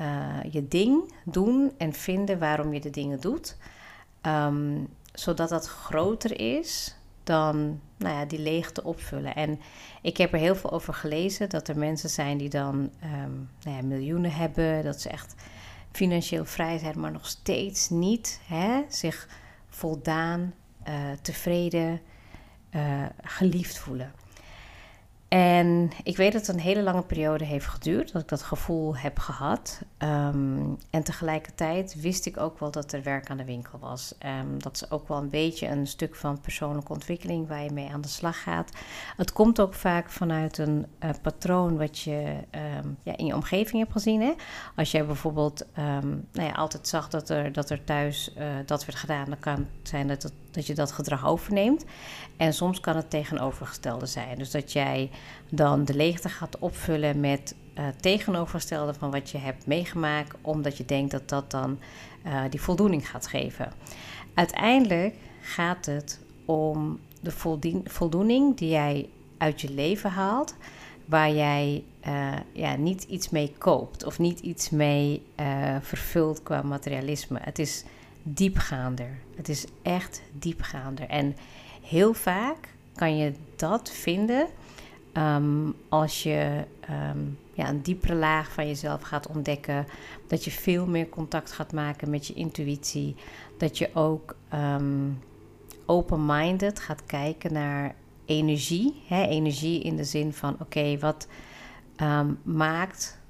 uh, 0.00 0.42
je 0.50 0.68
ding 0.68 1.12
doen 1.24 1.72
en 1.78 1.92
vinden 1.92 2.38
waarom 2.38 2.72
je 2.72 2.80
de 2.80 2.90
dingen 2.90 3.20
doet. 3.20 3.56
Um, 4.22 4.88
zodat 5.12 5.48
dat 5.48 5.66
groter 5.66 6.40
is 6.40 6.96
dan 7.24 7.80
nou 7.96 8.14
ja, 8.14 8.24
die 8.24 8.38
leegte 8.38 8.84
opvullen. 8.84 9.34
En 9.34 9.60
ik 10.02 10.16
heb 10.16 10.32
er 10.32 10.38
heel 10.38 10.56
veel 10.56 10.70
over 10.70 10.94
gelezen 10.94 11.48
dat 11.48 11.68
er 11.68 11.78
mensen 11.78 12.10
zijn 12.10 12.38
die 12.38 12.48
dan 12.48 12.74
um, 12.74 13.48
nou 13.62 13.76
ja, 13.76 13.82
miljoenen 13.82 14.32
hebben, 14.32 14.84
dat 14.84 15.00
ze 15.00 15.08
echt 15.08 15.34
financieel 15.92 16.44
vrij 16.44 16.78
zijn, 16.78 17.00
maar 17.00 17.12
nog 17.12 17.26
steeds 17.26 17.88
niet 17.88 18.40
hè, 18.46 18.82
zich 18.88 19.28
voldaan, 19.68 20.54
uh, 20.88 20.94
tevreden, 21.22 22.00
uh, 22.70 23.02
geliefd 23.22 23.78
voelen. 23.78 24.12
En 25.34 25.90
ik 26.02 26.16
weet 26.16 26.32
dat 26.32 26.46
het 26.46 26.56
een 26.56 26.62
hele 26.62 26.82
lange 26.82 27.02
periode 27.02 27.44
heeft 27.44 27.66
geduurd 27.66 28.12
dat 28.12 28.22
ik 28.22 28.28
dat 28.28 28.42
gevoel 28.42 28.96
heb 28.96 29.18
gehad. 29.18 29.82
Um, 29.98 30.78
en 30.90 31.02
tegelijkertijd 31.02 32.00
wist 32.00 32.26
ik 32.26 32.36
ook 32.36 32.58
wel 32.58 32.70
dat 32.70 32.92
er 32.92 33.02
werk 33.02 33.30
aan 33.30 33.36
de 33.36 33.44
winkel 33.44 33.78
was. 33.78 34.14
Um, 34.40 34.62
dat 34.62 34.74
is 34.74 34.90
ook 34.90 35.08
wel 35.08 35.18
een 35.18 35.30
beetje 35.30 35.66
een 35.66 35.86
stuk 35.86 36.14
van 36.14 36.40
persoonlijke 36.40 36.92
ontwikkeling 36.92 37.48
waar 37.48 37.62
je 37.62 37.70
mee 37.70 37.90
aan 37.90 38.00
de 38.00 38.08
slag 38.08 38.42
gaat. 38.42 38.70
Het 39.16 39.32
komt 39.32 39.60
ook 39.60 39.74
vaak 39.74 40.10
vanuit 40.10 40.58
een 40.58 40.86
uh, 41.04 41.10
patroon 41.22 41.76
wat 41.76 41.98
je 41.98 42.34
um, 42.80 42.96
ja, 43.02 43.16
in 43.16 43.26
je 43.26 43.34
omgeving 43.34 43.78
hebt 43.78 43.92
gezien. 43.92 44.34
Als 44.76 44.90
jij 44.90 45.06
bijvoorbeeld 45.06 45.66
nou 45.74 46.48
ja, 46.48 46.52
altijd 46.52 46.88
zag 46.88 47.08
dat 47.08 47.28
er, 47.28 47.52
dat 47.52 47.70
er 47.70 47.84
thuis 47.84 48.32
uh, 48.38 48.46
dat 48.66 48.86
werd 48.86 48.98
gedaan, 48.98 49.24
dan 49.24 49.38
kan 49.38 49.54
het 49.54 49.88
zijn 49.88 50.08
dat, 50.08 50.32
dat 50.50 50.66
je 50.66 50.74
dat 50.74 50.92
gedrag 50.92 51.26
overneemt. 51.26 51.84
En 52.36 52.52
soms 52.52 52.80
kan 52.80 52.96
het 52.96 53.10
tegenovergestelde 53.10 54.06
zijn. 54.06 54.38
Dus 54.38 54.50
dat 54.50 54.72
jij 54.72 55.10
dan 55.48 55.84
de 55.84 55.94
leegte 55.94 56.28
gaat 56.28 56.58
opvullen 56.58 57.20
met 57.20 57.54
uh, 57.78 57.84
tegenovergestelde 58.00 58.94
van 58.94 59.10
wat 59.10 59.30
je 59.30 59.38
hebt 59.38 59.66
meegemaakt, 59.66 60.36
omdat 60.40 60.76
je 60.76 60.84
denkt 60.84 61.10
dat 61.10 61.28
dat 61.28 61.50
dan 61.50 61.78
uh, 62.26 62.42
die 62.50 62.60
voldoening 62.60 63.08
gaat 63.10 63.26
geven. 63.26 63.72
Uiteindelijk 64.34 65.14
gaat 65.40 65.86
het 65.86 66.20
om 66.44 67.00
de 67.20 67.32
voldoening 67.84 68.56
die 68.56 68.68
jij 68.68 69.08
uit 69.38 69.60
je 69.60 69.70
leven 69.70 70.10
haalt, 70.10 70.54
waar 71.04 71.32
jij 71.32 71.84
uh, 72.06 72.32
ja, 72.52 72.76
niet 72.76 73.02
iets 73.02 73.30
mee 73.30 73.54
koopt 73.58 74.04
of 74.04 74.18
niet 74.18 74.40
iets 74.40 74.70
mee 74.70 75.22
vervult 75.80 76.42
qua 76.42 76.62
materialisme. 76.62 77.38
Het 77.42 77.58
is 77.58 77.84
diepgaander. 78.22 79.18
Het 79.36 79.48
is 79.48 79.64
echt 79.82 80.22
diepgaander. 80.32 81.08
En 81.08 81.36
heel 81.82 82.14
vaak 82.14 82.68
kan 82.94 83.16
je 83.16 83.32
dat 83.56 83.90
vinden 83.90 84.46
um, 85.16 85.74
als 85.88 86.22
je 86.22 86.64
um, 86.90 87.38
ja, 87.52 87.68
een 87.68 87.82
diepere 87.82 88.14
laag 88.14 88.52
van 88.52 88.66
jezelf 88.66 89.02
gaat 89.02 89.26
ontdekken. 89.26 89.86
Dat 90.26 90.44
je 90.44 90.50
veel 90.50 90.86
meer 90.86 91.08
contact 91.08 91.52
gaat 91.52 91.72
maken 91.72 92.10
met 92.10 92.26
je 92.26 92.34
intuïtie. 92.34 93.16
Dat 93.58 93.78
je 93.78 93.90
ook 93.94 94.36
um, 94.54 95.18
open-minded 95.86 96.80
gaat 96.80 97.06
kijken 97.06 97.52
naar 97.52 97.94
energie. 98.24 99.02
Hè? 99.06 99.26
Energie 99.26 99.82
in 99.82 99.96
de 99.96 100.04
zin 100.04 100.32
van: 100.32 100.56
oké, 100.60 100.98
wat 100.98 101.28
maakt 102.42 103.20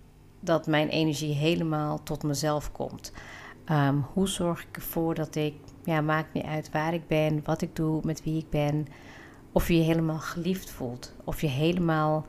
dat 0.40 0.66
mijn 0.66 0.88
energie 0.88 1.34
helemaal 1.34 2.02
tot 2.02 2.22
mezelf 2.22 2.72
komt? 2.72 3.12
Ehm, 3.64 3.96
hoe 4.12 4.28
zorg 4.28 4.62
ik 4.62 4.76
ervoor 4.76 5.14
dat 5.14 5.34
ik, 5.34 5.54
ja, 5.84 6.00
maakt 6.00 6.32
niet 6.32 6.44
uit 6.44 6.70
waar 6.70 6.94
ik 6.94 7.06
ben, 7.06 7.40
wat 7.44 7.62
ik 7.62 7.76
doe, 7.76 8.00
met 8.04 8.22
wie 8.22 8.38
ik 8.38 8.50
ben, 8.50 8.86
of 9.54 9.68
je 9.68 9.76
je 9.76 9.82
helemaal 9.82 10.18
geliefd 10.18 10.70
voelt, 10.70 11.12
of 11.24 11.40
je 11.40 11.46
helemaal 11.46 12.26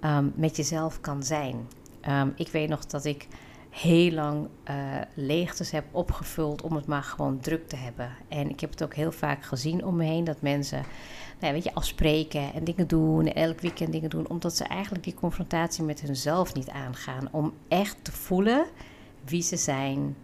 um, 0.00 0.32
met 0.36 0.56
jezelf 0.56 1.00
kan 1.00 1.22
zijn. 1.22 1.68
Um, 2.08 2.32
ik 2.36 2.48
weet 2.48 2.68
nog 2.68 2.86
dat 2.86 3.04
ik 3.04 3.28
heel 3.70 4.10
lang 4.10 4.48
uh, 4.70 4.74
leegtes 5.14 5.70
heb 5.70 5.84
opgevuld 5.90 6.62
om 6.62 6.72
het 6.74 6.86
maar 6.86 7.02
gewoon 7.02 7.40
druk 7.40 7.68
te 7.68 7.76
hebben. 7.76 8.10
En 8.28 8.50
ik 8.50 8.60
heb 8.60 8.70
het 8.70 8.82
ook 8.82 8.94
heel 8.94 9.12
vaak 9.12 9.44
gezien 9.44 9.84
om 9.84 9.96
me 9.96 10.04
heen 10.04 10.24
dat 10.24 10.40
mensen, 10.40 10.78
nou 10.78 11.46
ja, 11.46 11.52
weet 11.52 11.64
je, 11.64 11.74
afspreken 11.74 12.52
en 12.52 12.64
dingen 12.64 12.86
doen, 12.86 13.26
en 13.26 13.34
elk 13.34 13.60
weekend 13.60 13.92
dingen 13.92 14.10
doen, 14.10 14.28
omdat 14.28 14.56
ze 14.56 14.64
eigenlijk 14.64 15.04
die 15.04 15.14
confrontatie 15.14 15.84
met 15.84 16.00
hunzelf 16.00 16.54
niet 16.54 16.68
aangaan. 16.68 17.28
Om 17.30 17.52
echt 17.68 17.96
te 18.02 18.12
voelen 18.12 18.66
wie 19.24 19.42
ze 19.42 19.56
zijn, 19.56 20.16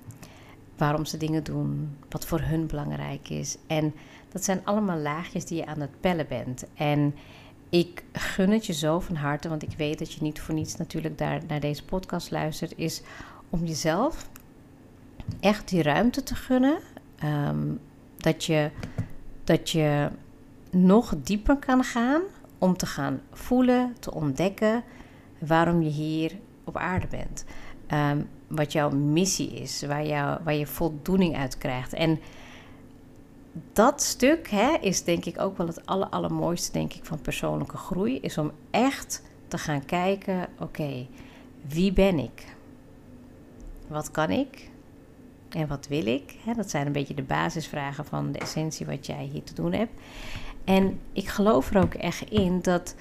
waarom 0.80 1.04
ze 1.04 1.16
dingen 1.16 1.44
doen, 1.44 1.96
wat 2.08 2.26
voor 2.26 2.40
hun 2.40 2.66
belangrijk 2.66 3.28
is. 3.28 3.56
En 3.66 3.94
dat 4.28 4.44
zijn 4.44 4.60
allemaal 4.64 4.99
laagjes 4.99 5.44
die 5.44 5.56
je 5.56 5.66
aan 5.66 5.80
het 5.80 6.00
pellen 6.00 6.26
bent. 6.28 6.64
En 6.75 7.14
ik 7.68 8.04
gun 8.12 8.50
het 8.50 8.66
je 8.66 8.72
zo 8.72 9.00
van 9.00 9.14
harte, 9.14 9.49
want 9.49 9.62
ik 9.62 9.76
weet 9.76 9.99
dat 9.99 10.12
je 10.12 10.22
niet 10.22 10.40
voor 10.40 10.54
niets 10.54 10.76
natuurlijk 10.76 11.18
daar 11.18 11.40
naar 11.49 11.60
deze 11.60 11.84
podcast 11.84 12.30
luistert, 12.30 12.72
is 12.76 13.02
om 13.50 13.64
jezelf 13.64 14.28
echt 15.40 15.68
die 15.68 15.82
ruimte 15.82 16.22
te 16.22 16.34
gunnen. 16.34 16.78
Ehm, 17.18 17.68
dat, 18.16 18.44
je, 18.44 18.70
dat 19.44 19.70
je 19.70 20.08
nog 20.70 21.14
dieper 21.22 21.56
kan 21.56 21.84
gaan 21.84 22.22
om 22.58 22.76
te 22.76 22.87
gaan 22.87 23.20
voelen, 23.32 23.96
te 23.99 24.14
ontdekken 24.14 24.82
waarom 25.38 25.82
je 25.82 25.90
hier 25.90 26.32
op 26.64 26.76
aarde 26.76 27.06
bent. 27.06 27.44
Ehm, 27.87 28.20
wat 28.50 28.73
jouw 28.73 28.90
missie 28.90 29.50
is, 29.50 29.83
waar, 29.83 30.07
jou, 30.07 30.38
waar 30.45 30.54
je 30.54 30.66
voldoening 30.66 31.37
uit 31.37 31.59
krijgt. 31.59 31.92
En 31.92 32.21
dat 33.73 34.02
stuk 34.02 34.50
hè, 34.50 34.76
is 34.80 35.04
denk 35.04 35.25
ik 35.25 35.40
ook 35.40 35.57
wel 35.57 35.66
het 35.66 35.87
aller, 35.87 36.09
allermooiste 36.09 36.73
denk 36.73 36.92
ik, 36.92 37.04
van 37.04 37.21
persoonlijke 37.21 37.76
groei. 37.76 38.19
Is 38.21 38.38
om 38.38 38.52
echt 38.71 39.23
te 39.49 39.59
gaan 39.59 39.85
kijken, 39.85 40.49
oké, 40.59 41.07
wie 41.66 41.92
ben 41.92 42.19
ik? 42.19 42.45
Wat 43.87 44.11
kan 44.11 44.30
ik? 44.30 44.71
En 45.49 45.69
wat 45.69 45.87
wil 45.88 46.07
ik? 46.07 46.37
Hè, 46.45 46.54
dat 46.54 46.71
zijn 46.71 46.87
een 46.87 46.92
beetje 46.92 47.14
de 47.14 47.23
basisvragen 47.23 48.04
van 48.04 48.33
de 48.33 48.38
essentie 48.38 48.87
wat 48.87 49.07
jij 49.07 49.28
hier 49.33 49.42
te 49.42 49.54
doen 49.54 49.73
hebt. 49.73 50.00
En 50.64 51.00
ik 51.12 51.28
geloof 51.28 51.71
er 51.71 51.83
ook 51.83 51.95
echt 51.95 52.30
in 52.30 52.61
dat 52.62 52.95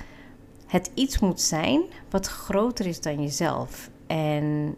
het 0.68 0.92
iets 0.94 1.20
moet 1.20 1.42
zijn 1.42 1.82
wat 2.10 2.28
groter 2.28 2.86
is 2.86 3.02
dan 3.02 3.22
jezelf. 3.22 3.90
En 4.08 4.76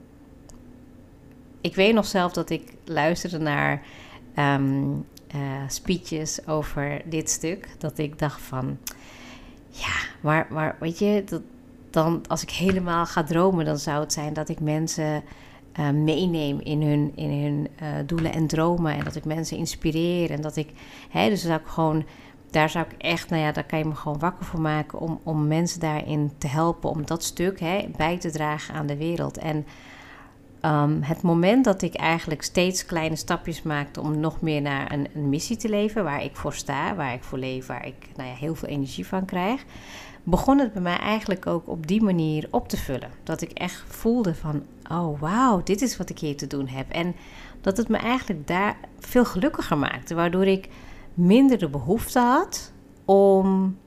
ik 1.61 1.75
weet 1.75 1.93
nog 1.93 2.05
zelf 2.05 2.31
dat 2.31 2.49
ik 2.49 2.73
luisterde 2.85 3.39
naar 3.39 3.81
um, 4.35 5.05
speeches 5.67 6.47
over 6.47 7.01
dit 7.05 7.29
stuk. 7.29 7.67
Dat 7.77 7.97
ik 7.97 8.19
dacht 8.19 8.41
van, 8.41 8.77
ja, 9.69 9.93
maar, 10.21 10.47
maar 10.49 10.75
weet 10.79 10.99
je, 10.99 11.23
dat, 11.25 11.41
dan 11.89 12.23
als 12.27 12.41
ik 12.41 12.49
helemaal 12.49 13.05
ga 13.05 13.23
dromen, 13.23 13.65
dan 13.65 13.77
zou 13.77 13.99
het 13.99 14.13
zijn 14.13 14.33
dat 14.33 14.49
ik 14.49 14.59
mensen 14.59 15.23
uh, 15.79 15.89
meeneem 15.89 16.59
in 16.59 16.81
hun, 16.81 17.11
in 17.15 17.41
hun 17.43 17.67
uh, 17.81 17.87
doelen 18.05 18.33
en 18.33 18.47
dromen. 18.47 18.93
En 18.93 19.03
dat 19.03 19.15
ik 19.15 19.25
mensen 19.25 19.57
inspireer. 19.57 20.31
En 20.31 20.41
dat 20.41 20.55
ik, 20.55 20.69
hè, 21.09 21.29
dus 21.29 21.41
zou 21.41 21.59
ik 21.59 21.67
gewoon, 21.67 22.05
daar 22.49 22.69
zou 22.69 22.85
ik 22.89 23.01
echt, 23.01 23.29
nou 23.29 23.41
ja, 23.41 23.51
daar 23.51 23.63
kan 23.63 23.79
je 23.79 23.85
me 23.85 23.95
gewoon 23.95 24.19
wakker 24.19 24.45
voor 24.45 24.61
maken. 24.61 24.99
Om, 24.99 25.19
om 25.23 25.47
mensen 25.47 25.79
daarin 25.79 26.31
te 26.37 26.47
helpen, 26.47 26.89
om 26.89 27.05
dat 27.05 27.23
stuk 27.23 27.59
hè, 27.59 27.89
bij 27.97 28.17
te 28.17 28.31
dragen 28.31 28.73
aan 28.73 28.87
de 28.87 28.97
wereld. 28.97 29.37
En 29.37 29.65
um, 30.61 31.01
het 31.01 31.21
moment 31.21 31.65
dat 31.65 31.81
ik 31.81 31.95
eigenlijk 31.95 32.41
steeds 32.41 32.85
kleine 32.85 33.15
stapjes 33.15 33.61
maakte 33.61 34.01
om 34.01 34.19
nog 34.19 34.41
meer 34.41 34.61
naar 34.61 34.91
een, 34.91 35.07
een, 35.13 35.29
missie 35.29 35.57
te 35.57 35.69
leven, 35.69 36.03
waar 36.03 36.23
ik 36.23 36.35
voor 36.35 36.53
sta, 36.53 36.95
waar 36.95 37.13
ik 37.13 37.23
voor 37.23 37.37
leef, 37.37 37.65
waar 37.65 37.85
ik 37.85 38.07
nou 38.15 38.29
ja, 38.29 38.35
heel 38.35 38.55
veel 38.55 38.67
energie 38.67 39.07
van 39.07 39.25
krijg, 39.25 39.63
begon 40.23 40.59
het 40.59 40.73
bij 40.73 40.81
mij 40.81 40.97
eigenlijk 40.97 41.47
ook 41.47 41.67
op 41.67 41.87
die 41.87 42.01
manier 42.01 42.47
op 42.51 42.67
te 42.67 42.77
vullen. 42.77 43.09
Dat 43.23 43.41
ik 43.41 43.51
echt 43.51 43.83
voelde 43.87 44.35
van, 44.35 44.63
oh 44.91 45.19
wauw, 45.19 45.63
dit 45.63 45.81
is 45.81 45.97
wat 45.97 46.09
ik 46.09 46.19
hier 46.19 46.37
te 46.37 46.47
doen 46.47 46.67
heb. 46.67 46.89
En 46.89 47.15
dat 47.61 47.77
het 47.77 47.87
me 47.87 47.97
eigenlijk 47.97 48.47
daar 48.47 48.77
veel 48.99 49.25
gelukkiger 49.25 49.77
maakte, 49.77 50.15
waardoor 50.15 50.45
ik 50.45 50.67
minder 51.13 51.57
de 51.57 51.69
behoefte 51.69 52.19
had 52.19 52.71
om 53.05 53.77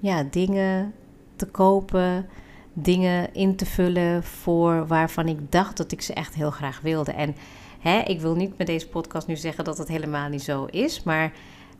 ja, 0.00 0.22
dingen 0.30 0.92
te 1.36 1.46
kopen, 1.46 2.28
dingen 2.82 3.34
in 3.34 3.56
te 3.56 3.66
vullen 3.66 4.24
voor 4.24 4.86
waarvan 4.86 5.28
ik 5.28 5.52
dacht 5.52 5.76
dat 5.76 5.92
ik 5.92 6.02
ze 6.02 6.12
echt 6.12 6.34
heel 6.34 6.50
graag 6.50 6.80
wilde. 6.80 7.12
En 7.12 7.34
hè, 7.80 7.98
ik 8.00 8.20
wil 8.20 8.34
niet 8.34 8.58
met 8.58 8.66
deze 8.66 8.88
podcast 8.88 9.26
nu 9.26 9.36
zeggen 9.36 9.64
dat 9.64 9.78
het 9.78 9.88
helemaal 9.88 10.28
niet 10.28 10.42
zo 10.42 10.64
is, 10.64 11.02
maar 11.02 11.32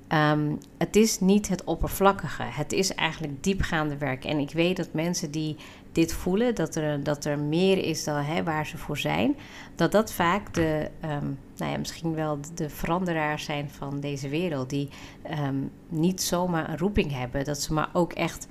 Ehm, 0.08 0.54
het 0.78 0.96
is 0.96 1.20
niet 1.20 1.48
het 1.48 1.64
oppervlakkige. 1.64 2.42
Het 2.42 2.72
is 2.72 2.94
eigenlijk 2.94 3.42
diepgaande 3.42 3.96
werk. 3.96 4.24
En 4.24 4.38
ik 4.38 4.50
weet 4.50 4.76
dat 4.76 4.92
mensen 4.92 5.30
die 5.30 5.56
dit 5.92 6.12
voelen, 6.12 6.54
dat 6.54 6.74
er, 6.74 7.02
dat 7.02 7.24
er 7.24 7.38
meer 7.38 7.78
is 7.78 8.04
dan 8.04 8.16
hè, 8.16 8.42
waar 8.42 8.66
ze 8.66 8.78
voor 8.78 8.98
zijn, 8.98 9.36
dat 9.74 9.92
dat 9.92 10.12
vaak 10.12 10.54
de, 10.54 10.90
um, 11.02 11.38
nou 11.56 11.72
ja, 11.72 11.78
misschien 11.78 12.14
wel 12.14 12.38
de 12.54 12.70
veranderaars 12.70 13.44
zijn 13.44 13.70
van 13.70 14.00
deze 14.00 14.28
wereld. 14.28 14.70
Die 14.70 14.88
ehm, 15.22 15.56
niet 15.88 16.22
zomaar 16.22 16.68
een 16.68 16.78
roeping 16.78 17.12
hebben, 17.12 17.44
dat 17.44 17.60
ze 17.60 17.72
maar 17.72 17.90
ook 17.92 18.12
echt 18.12 18.46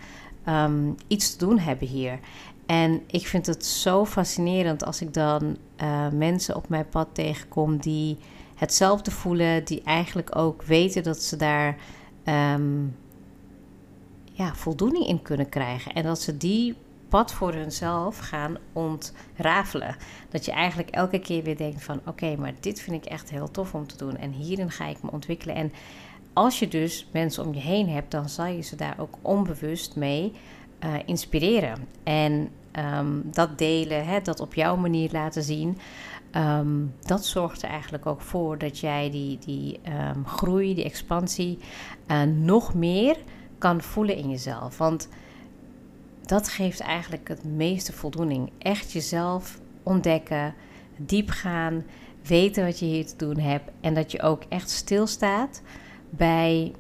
iets 1.07 1.35
te 1.35 1.45
doen 1.45 1.59
hebben 1.59 1.87
hier. 1.87 2.19
En 2.65 3.01
ik 3.07 3.27
vind 3.27 3.45
het 3.45 3.65
zo 3.65 4.05
fascinerend 4.05 4.85
als 4.85 5.01
ik 5.01 5.13
dan 5.13 5.57
uh, 5.81 6.09
mensen 6.09 6.55
op 6.55 6.69
mijn 6.69 6.89
pad 6.89 7.07
tegenkom 7.11 7.77
die 7.77 8.17
hetzelfde 8.55 9.11
voelen, 9.11 9.63
die 9.63 9.81
eigenlijk 9.83 10.35
ook 10.35 10.63
weten 10.63 11.03
dat 11.03 11.21
ze 11.21 11.35
daar 11.35 11.77
ehm, 12.23 12.85
ja, 14.31 14.55
voldoening 14.55 15.07
in 15.07 15.21
kunnen 15.21 15.49
krijgen. 15.49 15.93
En 15.93 16.03
dat 16.03 16.21
ze 16.21 16.37
die 16.37 16.75
pad 17.09 17.33
voor 17.33 17.53
hunzelf 17.53 18.17
gaan 18.17 18.57
ontrafelen. 18.73 19.95
Dat 20.29 20.45
je 20.45 20.51
eigenlijk 20.51 20.89
elke 20.89 21.19
keer 21.19 21.43
weer 21.43 21.57
denkt 21.57 21.83
van 21.83 22.01
oké, 22.05 22.35
maar 22.35 22.53
dit 22.59 22.81
vind 22.81 23.05
ik 23.05 23.11
echt 23.11 23.29
heel 23.29 23.51
tof 23.51 23.73
om 23.73 23.87
te 23.87 23.97
doen. 23.97 24.17
En 24.17 24.31
hierin 24.31 24.71
ga 24.71 24.85
ik 24.85 25.03
me 25.03 25.11
ontwikkelen. 25.11 25.55
En 25.55 25.71
als 26.37 26.59
je 26.59 26.67
dus 26.67 27.07
mensen 27.11 27.45
om 27.45 27.53
je 27.53 27.59
heen 27.59 27.89
hebt, 27.89 28.11
dan 28.11 28.29
zal 28.29 28.45
je 28.45 28.61
ze 28.61 28.75
daar 28.75 28.95
ook 28.99 29.17
onbewust 29.21 29.95
mee 29.95 30.33
uh, 30.83 30.93
inspireren. 31.05 31.87
En 32.03 32.49
Ehm, 32.77 33.21
dat 33.23 33.57
delen, 33.57 34.05
hè, 34.05 34.21
dat 34.21 34.39
op 34.39 34.53
jouw 34.53 34.75
manier 34.75 35.09
laten 35.11 35.43
zien. 35.43 35.77
Ehm, 36.31 36.85
dat 37.01 37.25
zorgt 37.25 37.61
er 37.61 37.69
eigenlijk 37.69 38.05
ook 38.05 38.21
voor 38.21 38.57
dat 38.57 38.79
jij 38.79 39.09
die, 39.09 39.37
die 39.45 39.79
um, 40.15 40.25
groei, 40.25 40.73
die 40.73 40.83
expansie 40.83 41.59
uh, 42.07 42.21
nog 42.23 42.73
meer 42.73 43.17
kan 43.57 43.81
voelen 43.81 44.15
in 44.15 44.29
jezelf. 44.29 44.77
Want 44.77 45.07
dat 46.25 46.49
geeft 46.49 46.79
eigenlijk 46.79 47.27
het 47.27 47.43
meeste 47.43 47.93
voldoening. 47.93 48.51
Echt 48.57 48.91
jezelf 48.91 49.59
ontdekken, 49.83 50.53
diep 50.97 51.29
gaan, 51.29 51.83
weten 52.23 52.65
wat 52.65 52.79
je 52.79 52.85
hier 52.85 53.05
te 53.05 53.15
doen 53.15 53.39
hebt 53.39 53.71
en 53.81 53.93
dat 53.93 54.11
je 54.11 54.21
ook 54.21 54.43
echt 54.49 54.69
stilstaat 54.69 55.61
bij 56.17 56.73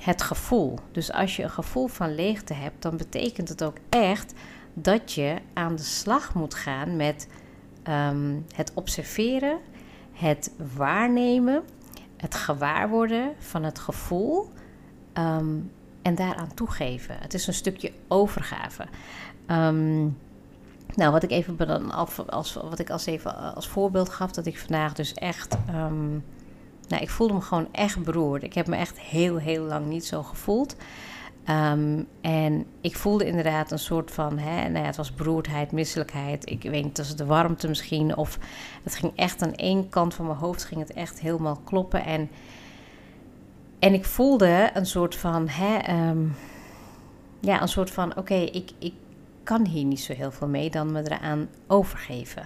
het 0.00 0.22
gevoel. 0.22 0.78
Dus 0.92 1.12
als 1.12 1.36
je 1.36 1.42
een 1.42 1.50
gevoel 1.50 1.86
van 1.86 2.14
leegte 2.14 2.54
hebt, 2.54 2.82
dan 2.82 2.96
betekent 2.96 3.48
het 3.48 3.64
ook 3.64 3.76
echt 3.88 4.34
dat 4.74 5.12
je 5.12 5.36
aan 5.52 5.76
de 5.76 5.82
slag 5.82 6.34
moet 6.34 6.54
gaan 6.54 6.96
met 6.96 7.28
ehm, 7.82 8.36
het 8.54 8.72
observeren, 8.74 9.58
het 10.12 10.50
waarnemen, 10.76 11.62
het 12.16 12.34
gewaarworden 12.34 13.32
van 13.38 13.62
het 13.62 13.78
gevoel 13.78 14.52
um, 15.18 15.70
en 16.02 16.14
daaraan 16.14 16.54
toegeven. 16.54 17.16
Het 17.20 17.34
is 17.34 17.46
een 17.46 17.54
stukje 17.54 17.92
overgave. 18.08 18.86
Um, 19.46 20.18
nou, 20.94 21.12
wat 21.12 21.22
ik 21.22 21.30
even 21.30 21.90
als, 21.90 22.26
als, 22.26 22.54
wat 22.54 22.78
ik 22.78 22.90
als 22.90 23.06
even 23.06 23.54
als 23.54 23.68
voorbeeld 23.68 24.08
gaf, 24.08 24.32
dat 24.32 24.46
ik 24.46 24.58
vandaag 24.58 24.92
dus 24.92 25.14
echt. 25.14 25.56
Nou, 26.94 27.06
ik 27.06 27.12
voelde 27.12 27.34
me 27.34 27.40
gewoon 27.40 27.68
echt 27.72 28.02
beroerd. 28.02 28.42
Ik 28.42 28.54
heb 28.54 28.66
me 28.66 28.76
echt 28.76 29.00
heel, 29.00 29.36
heel 29.36 29.64
lang 29.64 29.86
niet 29.86 30.06
zo 30.06 30.22
gevoeld. 30.22 30.76
Ehm, 31.44 32.02
en 32.20 32.66
ik 32.80 32.96
voelde 32.96 33.26
inderdaad 33.26 33.70
een 33.70 33.78
soort 33.78 34.10
van, 34.10 34.38
hè, 34.38 34.68
nou 34.68 34.86
het 34.86 34.96
was 34.96 35.14
beroerdheid, 35.14 35.72
misselijkheid. 35.72 36.50
Ik 36.50 36.62
weet 36.62 36.84
niet, 36.84 36.98
was 36.98 37.16
de 37.16 37.24
warmte 37.24 37.68
misschien. 37.68 38.16
Of 38.16 38.38
het 38.82 38.94
ging 38.94 39.12
echt 39.16 39.42
aan 39.42 39.54
één 39.54 39.88
kant 39.88 40.14
van 40.14 40.26
mijn 40.26 40.38
hoofd 40.38 40.64
ging 40.64 40.80
het 40.80 40.92
echt 40.92 41.20
helemaal 41.20 41.60
kloppen. 41.64 42.04
En, 42.04 42.30
en 43.78 43.94
ik 43.94 44.04
voelde 44.04 44.70
een 44.74 44.86
soort 44.86 45.14
van, 45.14 45.48
hè, 45.48 45.76
ehm, 45.76 46.26
ja, 47.40 47.62
een 47.62 47.68
soort 47.68 47.90
van, 47.90 48.16
oké, 48.16 48.34
ik, 48.34 48.70
ik 48.78 48.94
kan 49.42 49.66
hier 49.66 49.84
niet 49.84 50.00
zo 50.00 50.12
heel 50.12 50.32
veel 50.32 50.48
mee 50.48 50.70
dan 50.70 50.92
me 50.92 51.10
eraan 51.10 51.48
overgeven. 51.66 52.42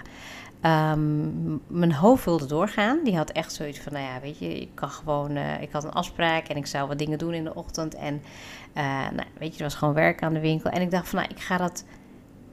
Ehm, 0.61 1.57
mijn 1.67 1.93
hoofd 1.93 2.25
wilde 2.25 2.47
doorgaan. 2.47 3.05
Die 3.05 3.17
had 3.17 3.31
echt 3.31 3.53
zoiets 3.53 3.79
van, 3.79 3.93
nou 3.93 4.05
ja, 4.05 4.21
weet 4.21 4.39
je, 4.39 4.61
ik 4.61 4.71
kan 4.75 4.91
gewoon, 4.91 5.37
uh, 5.37 5.63
ik 5.63 5.73
had 5.73 5.85
een 5.85 5.93
afspraak 5.93 6.49
en 6.49 6.57
ik 6.57 6.67
zou 6.67 6.89
wat 6.89 6.99
dingen 6.99 7.19
doen 7.19 7.35
in 7.35 7.45
de 7.45 7.55
ochtend. 7.55 7.95
En 7.95 8.23
uh, 8.77 8.83
nou, 8.85 9.27
weet 9.39 9.53
je, 9.53 9.59
er 9.59 9.65
was 9.65 9.75
gewoon 9.75 9.95
werk 9.95 10.23
aan 10.23 10.33
de 10.33 10.41
winkel. 10.41 10.71
En 10.71 10.83
ik 10.83 10.91
dacht 10.91 11.09
van, 11.09 11.19
nou, 11.19 11.31
ik 11.31 11.41
ga 11.41 11.57
dat 11.57 11.85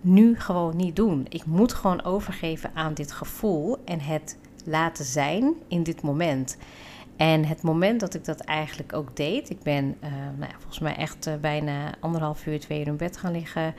nu 0.02 0.40
gewoon 0.40 0.76
niet 0.76 0.96
doen. 0.96 1.26
Ik 1.30 1.46
moet 1.46 1.74
gewoon 1.74 2.04
overgeven 2.04 2.72
aan 2.74 2.94
dit 2.94 3.12
gevoel 3.12 3.78
en 3.86 4.00
het 4.00 4.38
laten 4.66 5.06
zijn 5.06 5.54
in 5.68 5.84
dit 5.84 6.02
moment. 6.02 6.58
En 7.16 7.46
het 7.46 7.62
moment 7.62 8.00
dat 8.00 8.14
ik 8.14 8.26
dat 8.26 8.40
eigenlijk 8.40 8.94
ook 8.94 9.16
deed, 9.16 9.50
ik 9.50 9.64
ben 9.64 9.86
uh, 10.04 10.10
nou 10.38 10.52
volgens 10.58 10.80
mij 10.80 10.96
echt 10.96 11.30
bijna 11.42 11.94
anderhalf 12.00 12.46
uur, 12.46 12.60
twee 12.60 12.80
uur 12.80 12.88
in 12.88 12.98
bed 12.98 13.18
gaan 13.18 13.32
liggen. 13.32 13.74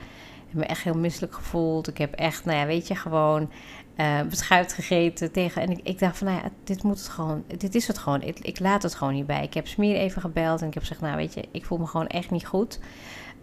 Ik 0.47 0.53
heb 0.53 0.61
me 0.61 0.65
echt 0.65 0.83
heel 0.83 0.97
misselijk 0.97 1.33
gevoeld. 1.33 1.87
Ik 1.87 1.97
heb 1.97 2.13
echt, 2.13 2.45
nou 2.45 2.57
ja, 2.57 2.65
weet 2.65 2.87
je, 2.87 2.95
gewoon 2.95 3.49
uh, 3.97 4.21
beschuit 4.21 4.73
gegeten 4.73 5.31
tegen. 5.31 5.61
En 5.61 5.69
ik, 5.69 5.79
ik, 5.83 5.99
dacht 5.99 6.17
van, 6.17 6.27
nou 6.27 6.39
ja, 6.43 6.49
dit 6.63 6.83
moet 6.83 6.97
het 6.97 7.09
gewoon, 7.09 7.43
dit 7.57 7.75
is 7.75 7.87
het 7.87 7.97
gewoon. 7.97 8.21
Ik, 8.21 8.39
ik 8.39 8.59
laat 8.59 8.83
het 8.83 8.95
gewoon 8.95 9.13
niet 9.13 9.25
bij. 9.25 9.43
Ik 9.43 9.53
heb 9.53 9.67
Smier 9.67 9.95
even 9.95 10.21
gebeld 10.21 10.61
en 10.61 10.67
ik 10.67 10.73
heb 10.73 10.83
gezegd, 10.83 11.01
nou 11.01 11.15
weet 11.15 11.33
je, 11.33 11.47
ik 11.51 11.65
voel 11.65 11.77
me 11.77 11.85
gewoon 11.85 12.07
echt 12.07 12.31
niet 12.31 12.45
goed. 12.45 12.79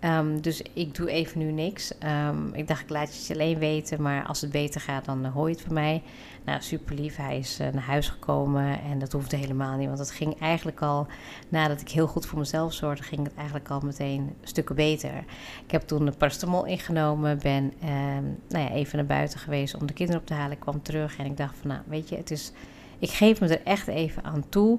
Um, 0.04 0.40
dus 0.40 0.62
ik 0.72 0.94
doe 0.94 1.10
even 1.10 1.38
nu 1.38 1.52
niks. 1.52 1.92
Um, 2.28 2.54
ik 2.54 2.68
dacht, 2.68 2.82
ik 2.82 2.88
laat 2.88 3.14
je 3.14 3.20
het 3.20 3.40
alleen 3.40 3.58
weten, 3.58 4.02
maar 4.02 4.26
als 4.26 4.40
het 4.40 4.50
beter 4.50 4.80
gaat, 4.80 5.04
dan 5.04 5.24
uh, 5.24 5.32
hoor 5.32 5.48
je 5.48 5.54
het 5.54 5.64
van 5.64 5.74
mij. 5.74 6.02
Nou, 6.44 6.62
super 6.62 6.94
lief. 6.94 7.16
Hij 7.16 7.38
is 7.38 7.60
uh, 7.60 7.68
naar 7.72 7.82
huis 7.82 8.08
gekomen 8.08 8.80
en 8.80 8.98
dat 8.98 9.12
hoefde 9.12 9.36
helemaal 9.36 9.76
niet, 9.76 9.86
want 9.86 9.98
het 9.98 10.10
ging 10.10 10.40
eigenlijk 10.40 10.82
al, 10.82 11.06
nadat 11.48 11.80
ik 11.80 11.88
heel 11.88 12.06
goed 12.06 12.26
voor 12.26 12.38
mezelf 12.38 12.72
zorgde, 12.72 13.04
ging 13.04 13.24
het 13.24 13.34
eigenlijk 13.34 13.68
al 13.70 13.80
meteen 13.80 14.34
stukken 14.42 14.74
beter. 14.74 15.24
Ik 15.64 15.70
heb 15.70 15.82
toen 15.82 16.06
een 16.06 16.16
paracetamol 16.16 16.64
ingenomen, 16.64 17.38
ben 17.38 17.64
um, 17.64 18.38
nou 18.48 18.64
ja, 18.64 18.70
even 18.70 18.96
naar 18.96 19.06
buiten 19.06 19.38
geweest 19.38 19.74
om 19.74 19.86
de 19.86 19.92
kinderen 19.92 20.20
op 20.20 20.26
te 20.26 20.34
halen. 20.34 20.52
Ik 20.52 20.60
kwam 20.60 20.82
terug 20.82 21.18
en 21.18 21.24
ik 21.24 21.36
dacht 21.36 21.56
van, 21.60 21.70
nou, 21.70 21.80
weet 21.86 22.08
je, 22.08 22.16
het 22.16 22.30
is, 22.30 22.52
ik 22.98 23.10
geef 23.10 23.40
me 23.40 23.48
er 23.48 23.64
echt 23.64 23.86
even 23.86 24.24
aan 24.24 24.48
toe. 24.48 24.78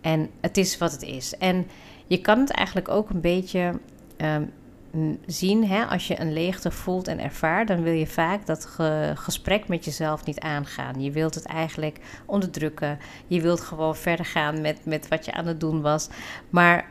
en 0.00 0.30
het 0.40 0.56
is 0.56 0.78
wat 0.78 0.92
het 0.92 1.02
is. 1.02 1.36
En 1.36 1.66
je 2.06 2.20
kan 2.20 2.38
het 2.38 2.50
eigenlijk 2.50 2.88
ook 2.88 3.10
een 3.10 3.20
beetje 3.20 3.80
um, 4.16 4.52
zien. 5.26 5.68
Hè? 5.68 5.84
Als 5.84 6.06
je 6.06 6.20
een 6.20 6.32
leegte 6.32 6.70
voelt 6.70 7.08
en 7.08 7.18
ervaart, 7.18 7.68
dan 7.68 7.82
wil 7.82 7.92
je 7.92 8.06
vaak 8.06 8.46
dat 8.46 8.78
gesprek 9.14 9.68
met 9.68 9.84
jezelf 9.84 10.24
niet 10.24 10.40
aangaan. 10.40 11.02
Je 11.02 11.10
wilt 11.10 11.34
het 11.34 11.44
eigenlijk 11.44 11.98
onderdrukken. 12.26 12.98
Je 13.26 13.40
wilt 13.40 13.60
gewoon 13.60 13.96
verder 13.96 14.24
gaan 14.24 14.60
met, 14.60 14.84
met 14.84 15.08
wat 15.08 15.24
je 15.24 15.32
aan 15.32 15.46
het 15.46 15.60
doen 15.60 15.80
was. 15.80 16.08
Maar 16.50 16.88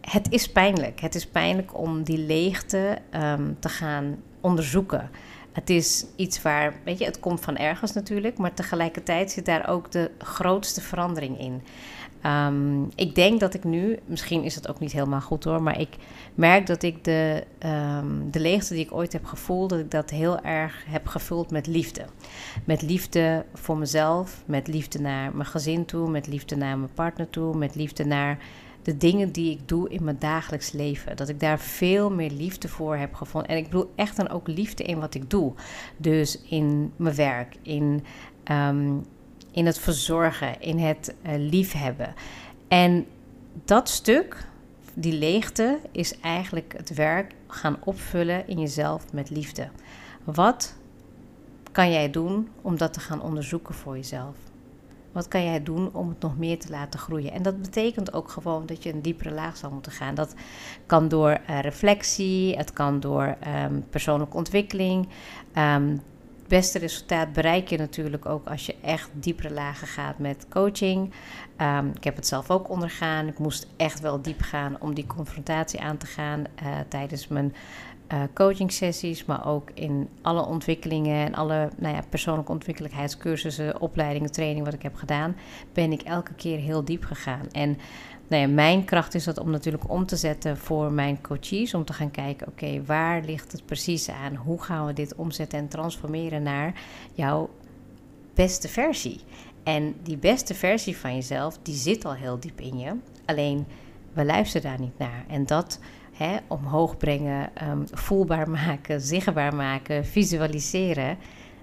het 0.00 0.30
is 0.30 0.52
pijnlijk. 0.52 1.00
Het 1.00 1.14
is 1.14 1.26
pijnlijk 1.26 1.78
om 1.78 2.02
die 2.02 2.18
leegte 2.18 2.98
um, 3.14 3.56
te 3.58 3.68
gaan 3.68 4.16
onderzoeken. 4.40 5.10
Het 5.52 5.70
is 5.70 6.06
iets 6.16 6.42
waar, 6.42 6.74
weet 6.84 6.98
je, 6.98 7.04
het 7.04 7.20
komt 7.20 7.40
van 7.40 7.56
ergens 7.56 7.92
natuurlijk, 7.92 8.38
maar 8.38 8.54
tegelijkertijd 8.54 9.30
zit 9.30 9.46
daar 9.46 9.68
ook 9.68 9.90
de 9.90 10.10
grootste 10.18 10.80
verandering 10.80 11.38
in. 11.40 11.62
Um, 12.26 12.88
ik 12.94 13.14
denk 13.14 13.40
dat 13.40 13.54
ik 13.54 13.64
nu, 13.64 13.98
misschien 14.06 14.42
is 14.42 14.54
het 14.54 14.68
ook 14.68 14.78
niet 14.78 14.92
helemaal 14.92 15.20
goed 15.20 15.44
hoor, 15.44 15.62
maar 15.62 15.80
ik 15.80 15.96
merk 16.34 16.66
dat 16.66 16.82
ik 16.82 17.04
de, 17.04 17.44
um, 17.98 18.30
de 18.30 18.40
leegte 18.40 18.74
die 18.74 18.84
ik 18.84 18.94
ooit 18.94 19.12
heb 19.12 19.24
gevoeld, 19.24 19.70
dat 19.70 19.78
ik 19.78 19.90
dat 19.90 20.10
heel 20.10 20.40
erg 20.40 20.84
heb 20.86 21.06
gevuld 21.06 21.50
met 21.50 21.66
liefde. 21.66 22.04
Met 22.64 22.82
liefde 22.82 23.44
voor 23.54 23.76
mezelf, 23.76 24.42
met 24.46 24.66
liefde 24.66 25.00
naar 25.00 25.34
mijn 25.34 25.48
gezin 25.48 25.84
toe, 25.84 26.10
met 26.10 26.26
liefde 26.26 26.56
naar 26.56 26.78
mijn 26.78 26.94
partner 26.94 27.30
toe, 27.30 27.56
met 27.56 27.74
liefde 27.74 28.04
naar 28.04 28.38
de 28.82 28.96
dingen 28.96 29.32
die 29.32 29.50
ik 29.50 29.68
doe 29.68 29.88
in 29.88 30.04
mijn 30.04 30.18
dagelijks 30.18 30.72
leven. 30.72 31.16
Dat 31.16 31.28
ik 31.28 31.40
daar 31.40 31.58
veel 31.58 32.10
meer 32.10 32.30
liefde 32.30 32.68
voor 32.68 32.96
heb 32.96 33.14
gevonden. 33.14 33.50
En 33.50 33.56
ik 33.56 33.64
bedoel 33.64 33.92
echt 33.94 34.16
dan 34.16 34.28
ook 34.28 34.48
liefde 34.48 34.82
in 34.82 35.00
wat 35.00 35.14
ik 35.14 35.30
doe. 35.30 35.52
Dus 35.96 36.42
in 36.48 36.92
mijn 36.96 37.14
werk, 37.14 37.56
in 37.62 38.04
um, 38.50 39.04
in 39.54 39.66
het 39.66 39.78
verzorgen, 39.78 40.60
in 40.60 40.78
het 40.78 41.14
uh, 41.22 41.32
liefhebben. 41.36 42.14
En 42.68 43.06
dat 43.64 43.88
stuk, 43.88 44.46
die 44.94 45.12
leegte, 45.12 45.78
is 45.92 46.20
eigenlijk 46.20 46.74
het 46.76 46.94
werk 46.94 47.34
gaan 47.46 47.76
opvullen 47.84 48.48
in 48.48 48.60
jezelf 48.60 49.12
met 49.12 49.30
liefde. 49.30 49.68
Wat 50.24 50.74
kan 51.72 51.92
jij 51.92 52.10
doen 52.10 52.48
om 52.62 52.76
dat 52.76 52.92
te 52.92 53.00
gaan 53.00 53.22
onderzoeken 53.22 53.74
voor 53.74 53.96
jezelf? 53.96 54.36
Wat 55.12 55.28
kan 55.28 55.44
jij 55.44 55.62
doen 55.62 55.92
om 55.92 56.08
het 56.08 56.20
nog 56.20 56.38
meer 56.38 56.58
te 56.58 56.70
laten 56.70 57.00
groeien? 57.00 57.32
En 57.32 57.42
dat 57.42 57.60
betekent 57.62 58.12
ook 58.12 58.30
gewoon 58.30 58.66
dat 58.66 58.82
je 58.82 58.92
een 58.92 59.02
diepere 59.02 59.30
laag 59.30 59.56
zal 59.56 59.70
moeten 59.70 59.92
gaan. 59.92 60.14
Dat 60.14 60.34
kan 60.86 61.08
door 61.08 61.38
uh, 61.50 61.60
reflectie, 61.60 62.56
het 62.56 62.72
kan 62.72 63.00
door 63.00 63.36
um, 63.64 63.84
persoonlijke 63.90 64.36
ontwikkeling. 64.36 65.08
Um, 65.56 66.00
beste 66.48 66.78
resultaat 66.78 67.32
bereik 67.32 67.68
je 67.68 67.78
natuurlijk 67.78 68.26
ook 68.26 68.48
als 68.48 68.66
je 68.66 68.74
echt 68.82 69.10
diepere 69.12 69.52
lagen 69.52 69.86
gaat 69.86 70.18
met 70.18 70.46
coaching. 70.48 71.12
Um, 71.60 71.90
ik 71.94 72.04
heb 72.04 72.16
het 72.16 72.26
zelf 72.26 72.50
ook 72.50 72.70
ondergaan. 72.70 73.26
Ik 73.26 73.38
moest 73.38 73.66
echt 73.76 74.00
wel 74.00 74.22
diep 74.22 74.40
gaan 74.40 74.80
om 74.80 74.94
die 74.94 75.06
confrontatie 75.06 75.80
aan 75.80 75.96
te 75.96 76.06
gaan 76.06 76.40
uh, 76.40 76.68
tijdens 76.88 77.28
mijn 77.28 77.54
uh, 78.12 78.22
coaching 78.34 78.72
sessies, 78.72 79.24
maar 79.24 79.46
ook 79.46 79.70
in 79.74 80.08
alle 80.22 80.46
ontwikkelingen 80.46 81.26
en 81.26 81.34
alle 81.34 81.68
nou 81.76 81.94
ja, 81.94 82.02
persoonlijke 82.08 82.52
ontwikkelijkheidscursussen, 82.52 83.80
opleidingen, 83.80 84.32
training 84.32 84.64
wat 84.64 84.74
ik 84.74 84.82
heb 84.82 84.94
gedaan, 84.94 85.36
ben 85.72 85.92
ik 85.92 86.02
elke 86.02 86.34
keer 86.34 86.58
heel 86.58 86.84
diep 86.84 87.04
gegaan. 87.04 87.46
En 87.52 87.78
nou 88.28 88.42
ja, 88.42 88.48
mijn 88.48 88.84
kracht 88.84 89.14
is 89.14 89.24
dat 89.24 89.38
om 89.38 89.50
natuurlijk 89.50 89.90
om 89.90 90.06
te 90.06 90.16
zetten 90.16 90.56
voor 90.58 90.92
mijn 90.92 91.20
coaches. 91.20 91.74
Om 91.74 91.84
te 91.84 91.92
gaan 91.92 92.10
kijken, 92.10 92.46
oké, 92.46 92.84
waar 92.84 93.22
ligt 93.22 93.52
het 93.52 93.66
precies 93.66 94.08
aan? 94.08 94.34
Hoe 94.34 94.62
gaan 94.62 94.86
we 94.86 94.92
dit 94.92 95.14
omzetten 95.14 95.58
en 95.58 95.68
transformeren 95.68 96.42
naar 96.42 96.74
jouw 97.12 97.50
beste 98.34 98.68
versie? 98.68 99.20
En 99.62 99.94
die 100.02 100.16
beste 100.16 100.54
versie 100.54 100.96
van 100.96 101.14
jezelf, 101.14 101.58
die 101.62 101.74
zit 101.74 102.04
al 102.04 102.14
heel 102.14 102.40
diep 102.40 102.60
in 102.60 102.78
je. 102.78 102.92
Alleen, 103.24 103.66
we 104.12 104.24
luisteren 104.24 104.70
daar 104.70 104.80
niet 104.80 104.98
naar. 104.98 105.24
En 105.28 105.46
dat 105.46 105.78
hè, 106.12 106.36
omhoog 106.46 106.96
brengen, 106.96 107.50
um, 107.68 107.84
voelbaar 107.92 108.50
maken, 108.50 109.00
zichtbaar 109.00 109.54
maken, 109.54 110.06
visualiseren... 110.06 111.18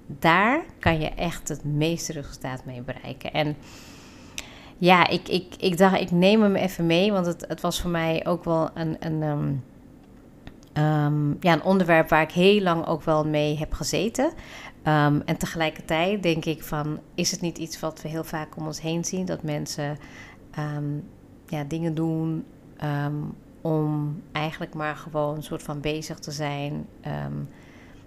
daar 0.07 0.63
kan 0.79 0.99
je 0.99 1.09
echt 1.09 1.49
het 1.49 1.63
meeste 1.63 2.13
resultaat 2.13 2.65
mee 2.65 2.81
bereiken. 2.81 3.33
En 3.33 3.55
ja, 4.81 5.07
ik, 5.07 5.27
ik, 5.27 5.55
ik 5.57 5.77
dacht, 5.77 5.99
ik 5.99 6.11
neem 6.11 6.41
hem 6.41 6.55
even 6.55 6.85
mee, 6.85 7.11
want 7.11 7.25
het, 7.25 7.45
het 7.47 7.61
was 7.61 7.81
voor 7.81 7.89
mij 7.89 8.25
ook 8.27 8.43
wel 8.43 8.69
een, 8.73 8.95
een, 8.99 9.21
um, 9.21 9.63
um, 10.83 11.37
ja, 11.39 11.53
een 11.53 11.63
onderwerp 11.63 12.09
waar 12.09 12.21
ik 12.21 12.31
heel 12.31 12.61
lang 12.61 12.85
ook 12.85 13.03
wel 13.03 13.27
mee 13.27 13.57
heb 13.57 13.73
gezeten. 13.73 14.25
Um, 14.25 15.21
en 15.25 15.37
tegelijkertijd 15.37 16.23
denk 16.23 16.45
ik 16.45 16.63
van, 16.63 16.99
is 17.15 17.31
het 17.31 17.41
niet 17.41 17.57
iets 17.57 17.79
wat 17.79 18.01
we 18.01 18.07
heel 18.07 18.23
vaak 18.23 18.57
om 18.57 18.65
ons 18.65 18.81
heen 18.81 19.05
zien? 19.05 19.25
Dat 19.25 19.43
mensen 19.43 19.97
ja, 21.47 21.63
dingen 21.63 21.93
doen 21.93 22.45
om 23.61 24.21
eigenlijk 24.31 24.73
maar 24.73 24.95
gewoon 24.95 25.35
een 25.35 25.43
soort 25.43 25.63
van 25.63 25.81
bezig 25.81 26.19
te 26.19 26.31
zijn. 26.31 26.85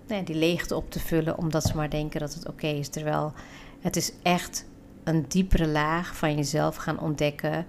Nou 0.06 0.20
ja, 0.20 0.22
die 0.22 0.36
leegte 0.36 0.76
op 0.76 0.90
te 0.90 1.00
vullen, 1.00 1.38
omdat 1.38 1.64
ze 1.64 1.76
maar 1.76 1.90
denken 1.90 2.20
dat 2.20 2.34
het 2.34 2.48
oké 2.48 2.66
is. 2.66 2.88
Terwijl 2.88 3.32
het 3.80 3.96
is 3.96 4.12
echt 4.22 4.66
een 5.04 5.24
diepere 5.28 5.66
laag 5.66 6.16
van 6.16 6.34
jezelf 6.34 6.76
gaan 6.76 7.00
ontdekken. 7.00 7.66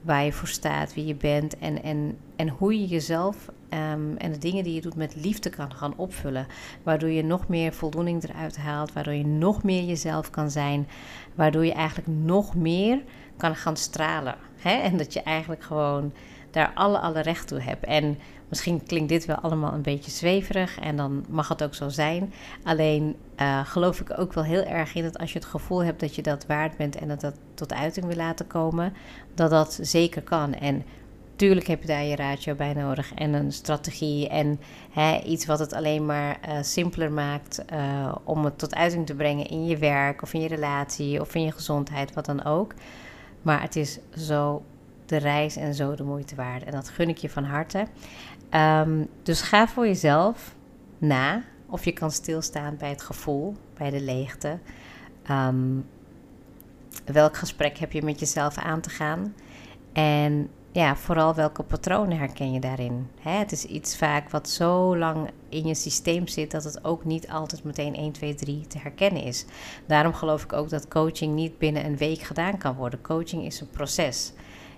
Waar 0.00 0.24
je 0.24 0.32
voor 0.32 0.48
staat, 0.48 0.94
wie 0.94 1.06
je 1.06 1.14
bent 1.14 1.58
en, 1.58 1.82
en, 1.82 2.18
en 2.36 2.48
hoe 2.48 2.80
je 2.80 2.86
jezelf 2.86 3.48
um, 3.70 4.16
en 4.16 4.32
de 4.32 4.38
dingen 4.38 4.64
die 4.64 4.74
je 4.74 4.80
doet 4.80 4.96
met 4.96 5.16
liefde 5.16 5.50
kan 5.50 5.74
gaan 5.74 5.96
opvullen. 5.96 6.46
Waardoor 6.82 7.10
je 7.10 7.24
nog 7.24 7.48
meer 7.48 7.72
voldoening 7.72 8.22
eruit 8.22 8.56
haalt, 8.56 8.92
waardoor 8.92 9.14
je 9.14 9.26
nog 9.26 9.62
meer 9.62 9.84
jezelf 9.84 10.30
kan 10.30 10.50
zijn. 10.50 10.88
Waardoor 11.34 11.64
je 11.64 11.72
eigenlijk 11.72 12.08
nog 12.22 12.54
meer 12.54 13.02
kan 13.36 13.56
gaan 13.56 13.76
stralen. 13.76 14.34
Hè? 14.56 14.70
En 14.70 14.96
dat 14.96 15.12
je 15.12 15.22
eigenlijk 15.22 15.62
gewoon 15.62 16.12
daar 16.50 16.70
alle, 16.74 16.98
alle 16.98 17.20
recht 17.20 17.48
toe 17.48 17.60
hebt. 17.60 17.84
En 17.84 18.18
Misschien 18.48 18.82
klinkt 18.86 19.08
dit 19.08 19.24
wel 19.24 19.36
allemaal 19.36 19.72
een 19.72 19.82
beetje 19.82 20.10
zweverig 20.10 20.78
en 20.78 20.96
dan 20.96 21.24
mag 21.28 21.48
het 21.48 21.62
ook 21.62 21.74
zo 21.74 21.88
zijn. 21.88 22.32
Alleen 22.62 23.16
uh, 23.40 23.66
geloof 23.66 24.00
ik 24.00 24.18
ook 24.18 24.32
wel 24.32 24.44
heel 24.44 24.64
erg 24.64 24.94
in 24.94 25.02
dat 25.02 25.18
als 25.18 25.32
je 25.32 25.38
het 25.38 25.48
gevoel 25.48 25.84
hebt 25.84 26.00
dat 26.00 26.14
je 26.14 26.22
dat 26.22 26.46
waard 26.46 26.76
bent 26.76 26.96
en 26.96 27.08
dat 27.08 27.20
dat 27.20 27.34
tot 27.54 27.72
uiting 27.72 28.06
wil 28.06 28.16
laten 28.16 28.46
komen, 28.46 28.92
dat 29.34 29.50
dat 29.50 29.78
zeker 29.82 30.22
kan. 30.22 30.54
En 30.54 30.84
tuurlijk 31.36 31.66
heb 31.66 31.80
je 31.80 31.86
daar 31.86 32.04
je 32.04 32.16
ratio 32.16 32.54
bij 32.54 32.72
nodig 32.72 33.14
en 33.14 33.32
een 33.32 33.52
strategie 33.52 34.28
en 34.28 34.60
hè, 34.90 35.20
iets 35.20 35.46
wat 35.46 35.58
het 35.58 35.72
alleen 35.72 36.06
maar 36.06 36.38
uh, 36.48 36.62
simpeler 36.62 37.12
maakt 37.12 37.64
uh, 37.72 38.14
om 38.24 38.44
het 38.44 38.58
tot 38.58 38.74
uiting 38.74 39.06
te 39.06 39.14
brengen 39.14 39.46
in 39.46 39.66
je 39.66 39.76
werk 39.76 40.22
of 40.22 40.34
in 40.34 40.40
je 40.40 40.48
relatie 40.48 41.20
of 41.20 41.34
in 41.34 41.42
je 41.42 41.52
gezondheid, 41.52 42.14
wat 42.14 42.24
dan 42.24 42.44
ook. 42.44 42.74
Maar 43.42 43.62
het 43.62 43.76
is 43.76 43.98
zo 44.16 44.62
de 45.06 45.16
reis 45.16 45.56
en 45.56 45.74
zo 45.74 45.94
de 45.94 46.04
moeite 46.04 46.34
waard. 46.34 46.64
En 46.64 46.72
dat 46.72 46.88
gun 46.88 47.08
ik 47.08 47.18
je 47.18 47.30
van 47.30 47.44
harte. 47.44 47.86
Um, 48.54 49.08
dus 49.22 49.40
ga 49.40 49.68
voor 49.68 49.86
jezelf 49.86 50.54
na 50.98 51.42
of 51.66 51.84
je 51.84 51.92
kan 51.92 52.10
stilstaan 52.10 52.76
bij 52.76 52.88
het 52.88 53.02
gevoel, 53.02 53.54
bij 53.76 53.90
de 53.90 54.00
leegte. 54.00 54.58
Um, 55.30 55.86
welk 57.04 57.36
gesprek 57.36 57.78
heb 57.78 57.92
je 57.92 58.02
met 58.02 58.20
jezelf 58.20 58.58
aan 58.58 58.80
te 58.80 58.90
gaan? 58.90 59.34
En 59.92 60.50
ja, 60.72 60.96
vooral 60.96 61.34
welke 61.34 61.62
patronen 61.62 62.18
herken 62.18 62.52
je 62.52 62.60
daarin? 62.60 63.08
Hè, 63.20 63.30
het 63.30 63.52
is 63.52 63.64
iets 63.64 63.96
vaak 63.96 64.30
wat 64.30 64.48
zo 64.48 64.96
lang 64.96 65.30
in 65.48 65.66
je 65.66 65.74
systeem 65.74 66.26
zit 66.26 66.50
dat 66.50 66.64
het 66.64 66.84
ook 66.84 67.04
niet 67.04 67.28
altijd 67.28 67.64
meteen 67.64 67.94
1, 67.94 68.12
2, 68.12 68.34
3 68.34 68.66
te 68.66 68.78
herkennen 68.78 69.22
is. 69.22 69.44
Daarom 69.86 70.14
geloof 70.14 70.44
ik 70.44 70.52
ook 70.52 70.68
dat 70.68 70.88
coaching 70.88 71.34
niet 71.34 71.58
binnen 71.58 71.84
een 71.84 71.96
week 71.96 72.20
gedaan 72.20 72.58
kan 72.58 72.74
worden. 72.74 73.00
Coaching 73.00 73.44
is 73.44 73.60
een 73.60 73.70
proces. 73.70 74.32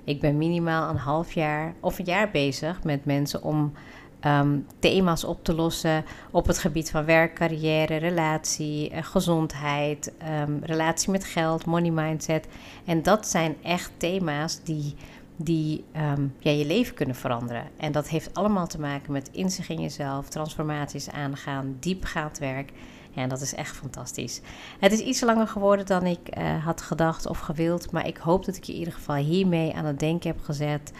Ik 0.04 0.20
ben 0.20 0.38
minimaal 0.38 0.90
een 0.90 0.96
half 0.96 1.32
jaar 1.32 1.74
of 1.80 1.98
een 1.98 2.04
jaar 2.04 2.30
bezig 2.30 2.82
met 2.84 3.04
mensen 3.04 3.42
om 3.42 3.72
ehm, 4.20 4.58
thema's 4.78 5.24
op 5.24 5.44
te 5.44 5.54
lossen 5.54 6.04
op 6.30 6.46
het 6.46 6.58
gebied 6.58 6.90
van 6.90 7.04
werk, 7.04 7.34
carrière, 7.34 7.96
relatie, 7.96 8.90
eh, 8.90 9.04
gezondheid, 9.04 10.12
ehm, 10.18 10.58
relatie 10.62 11.10
met 11.10 11.24
geld, 11.24 11.66
money 11.66 11.90
mindset. 11.90 12.46
En 12.84 13.02
dat 13.02 13.26
zijn 13.26 13.56
echt 13.62 13.92
thema's 13.96 14.60
die, 14.62 14.94
die 15.36 15.84
ehm, 15.92 16.26
ja, 16.38 16.50
je 16.50 16.66
leven 16.66 16.94
kunnen 16.94 17.14
veranderen. 17.14 17.64
En 17.76 17.92
dat 17.92 18.08
heeft 18.08 18.34
allemaal 18.34 18.66
te 18.66 18.80
maken 18.80 19.12
met 19.12 19.30
inzicht 19.32 19.68
in 19.68 19.80
jezelf, 19.80 20.28
transformaties 20.28 21.10
aangaan, 21.10 21.76
diepgaand 21.78 22.38
werk. 22.38 22.72
Ja, 23.10 23.26
dat 23.26 23.40
is 23.40 23.54
echt 23.54 23.76
fantastisch. 23.76 24.40
Het 24.78 24.92
is 24.92 24.98
iets 25.00 25.20
langer 25.20 25.46
geworden 25.46 25.86
dan 25.86 26.06
ik 26.06 26.38
uh, 26.38 26.64
had 26.64 26.82
gedacht 26.82 27.26
of 27.26 27.38
gewild. 27.38 27.90
Maar 27.90 28.06
ik 28.06 28.16
hoop 28.16 28.44
dat 28.44 28.56
ik 28.56 28.64
je 28.64 28.72
in 28.72 28.78
ieder 28.78 28.94
geval 28.94 29.14
hiermee 29.14 29.74
aan 29.74 29.84
het 29.84 29.98
denken 29.98 30.30
heb 30.30 30.40
gezet. 30.42 30.92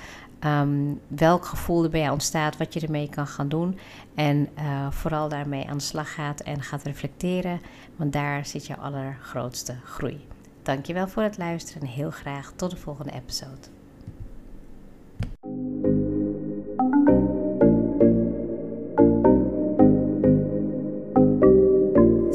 Um, 0.44 1.00
welk 1.08 1.44
gevoel 1.44 1.84
er 1.84 1.90
bij 1.90 2.00
jou 2.00 2.12
ontstaat, 2.12 2.56
wat 2.56 2.74
je 2.74 2.80
ermee 2.80 3.08
kan 3.08 3.26
gaan 3.26 3.48
doen. 3.48 3.78
En 4.14 4.48
uh, 4.58 4.90
vooral 4.90 5.28
daarmee 5.28 5.68
aan 5.68 5.76
de 5.76 5.82
slag 5.82 6.14
gaat 6.14 6.40
en 6.40 6.62
gaat 6.62 6.82
reflecteren. 6.82 7.60
Want 7.96 8.12
daar 8.12 8.46
zit 8.46 8.66
jouw 8.66 8.76
allergrootste 8.76 9.74
groei. 9.84 10.26
Dankjewel 10.62 11.08
voor 11.08 11.22
het 11.22 11.38
luisteren 11.38 11.82
en 11.82 11.88
heel 11.88 12.10
graag 12.10 12.52
tot 12.56 12.70
de 12.70 12.76
volgende 12.76 13.12
episode. 13.12 13.79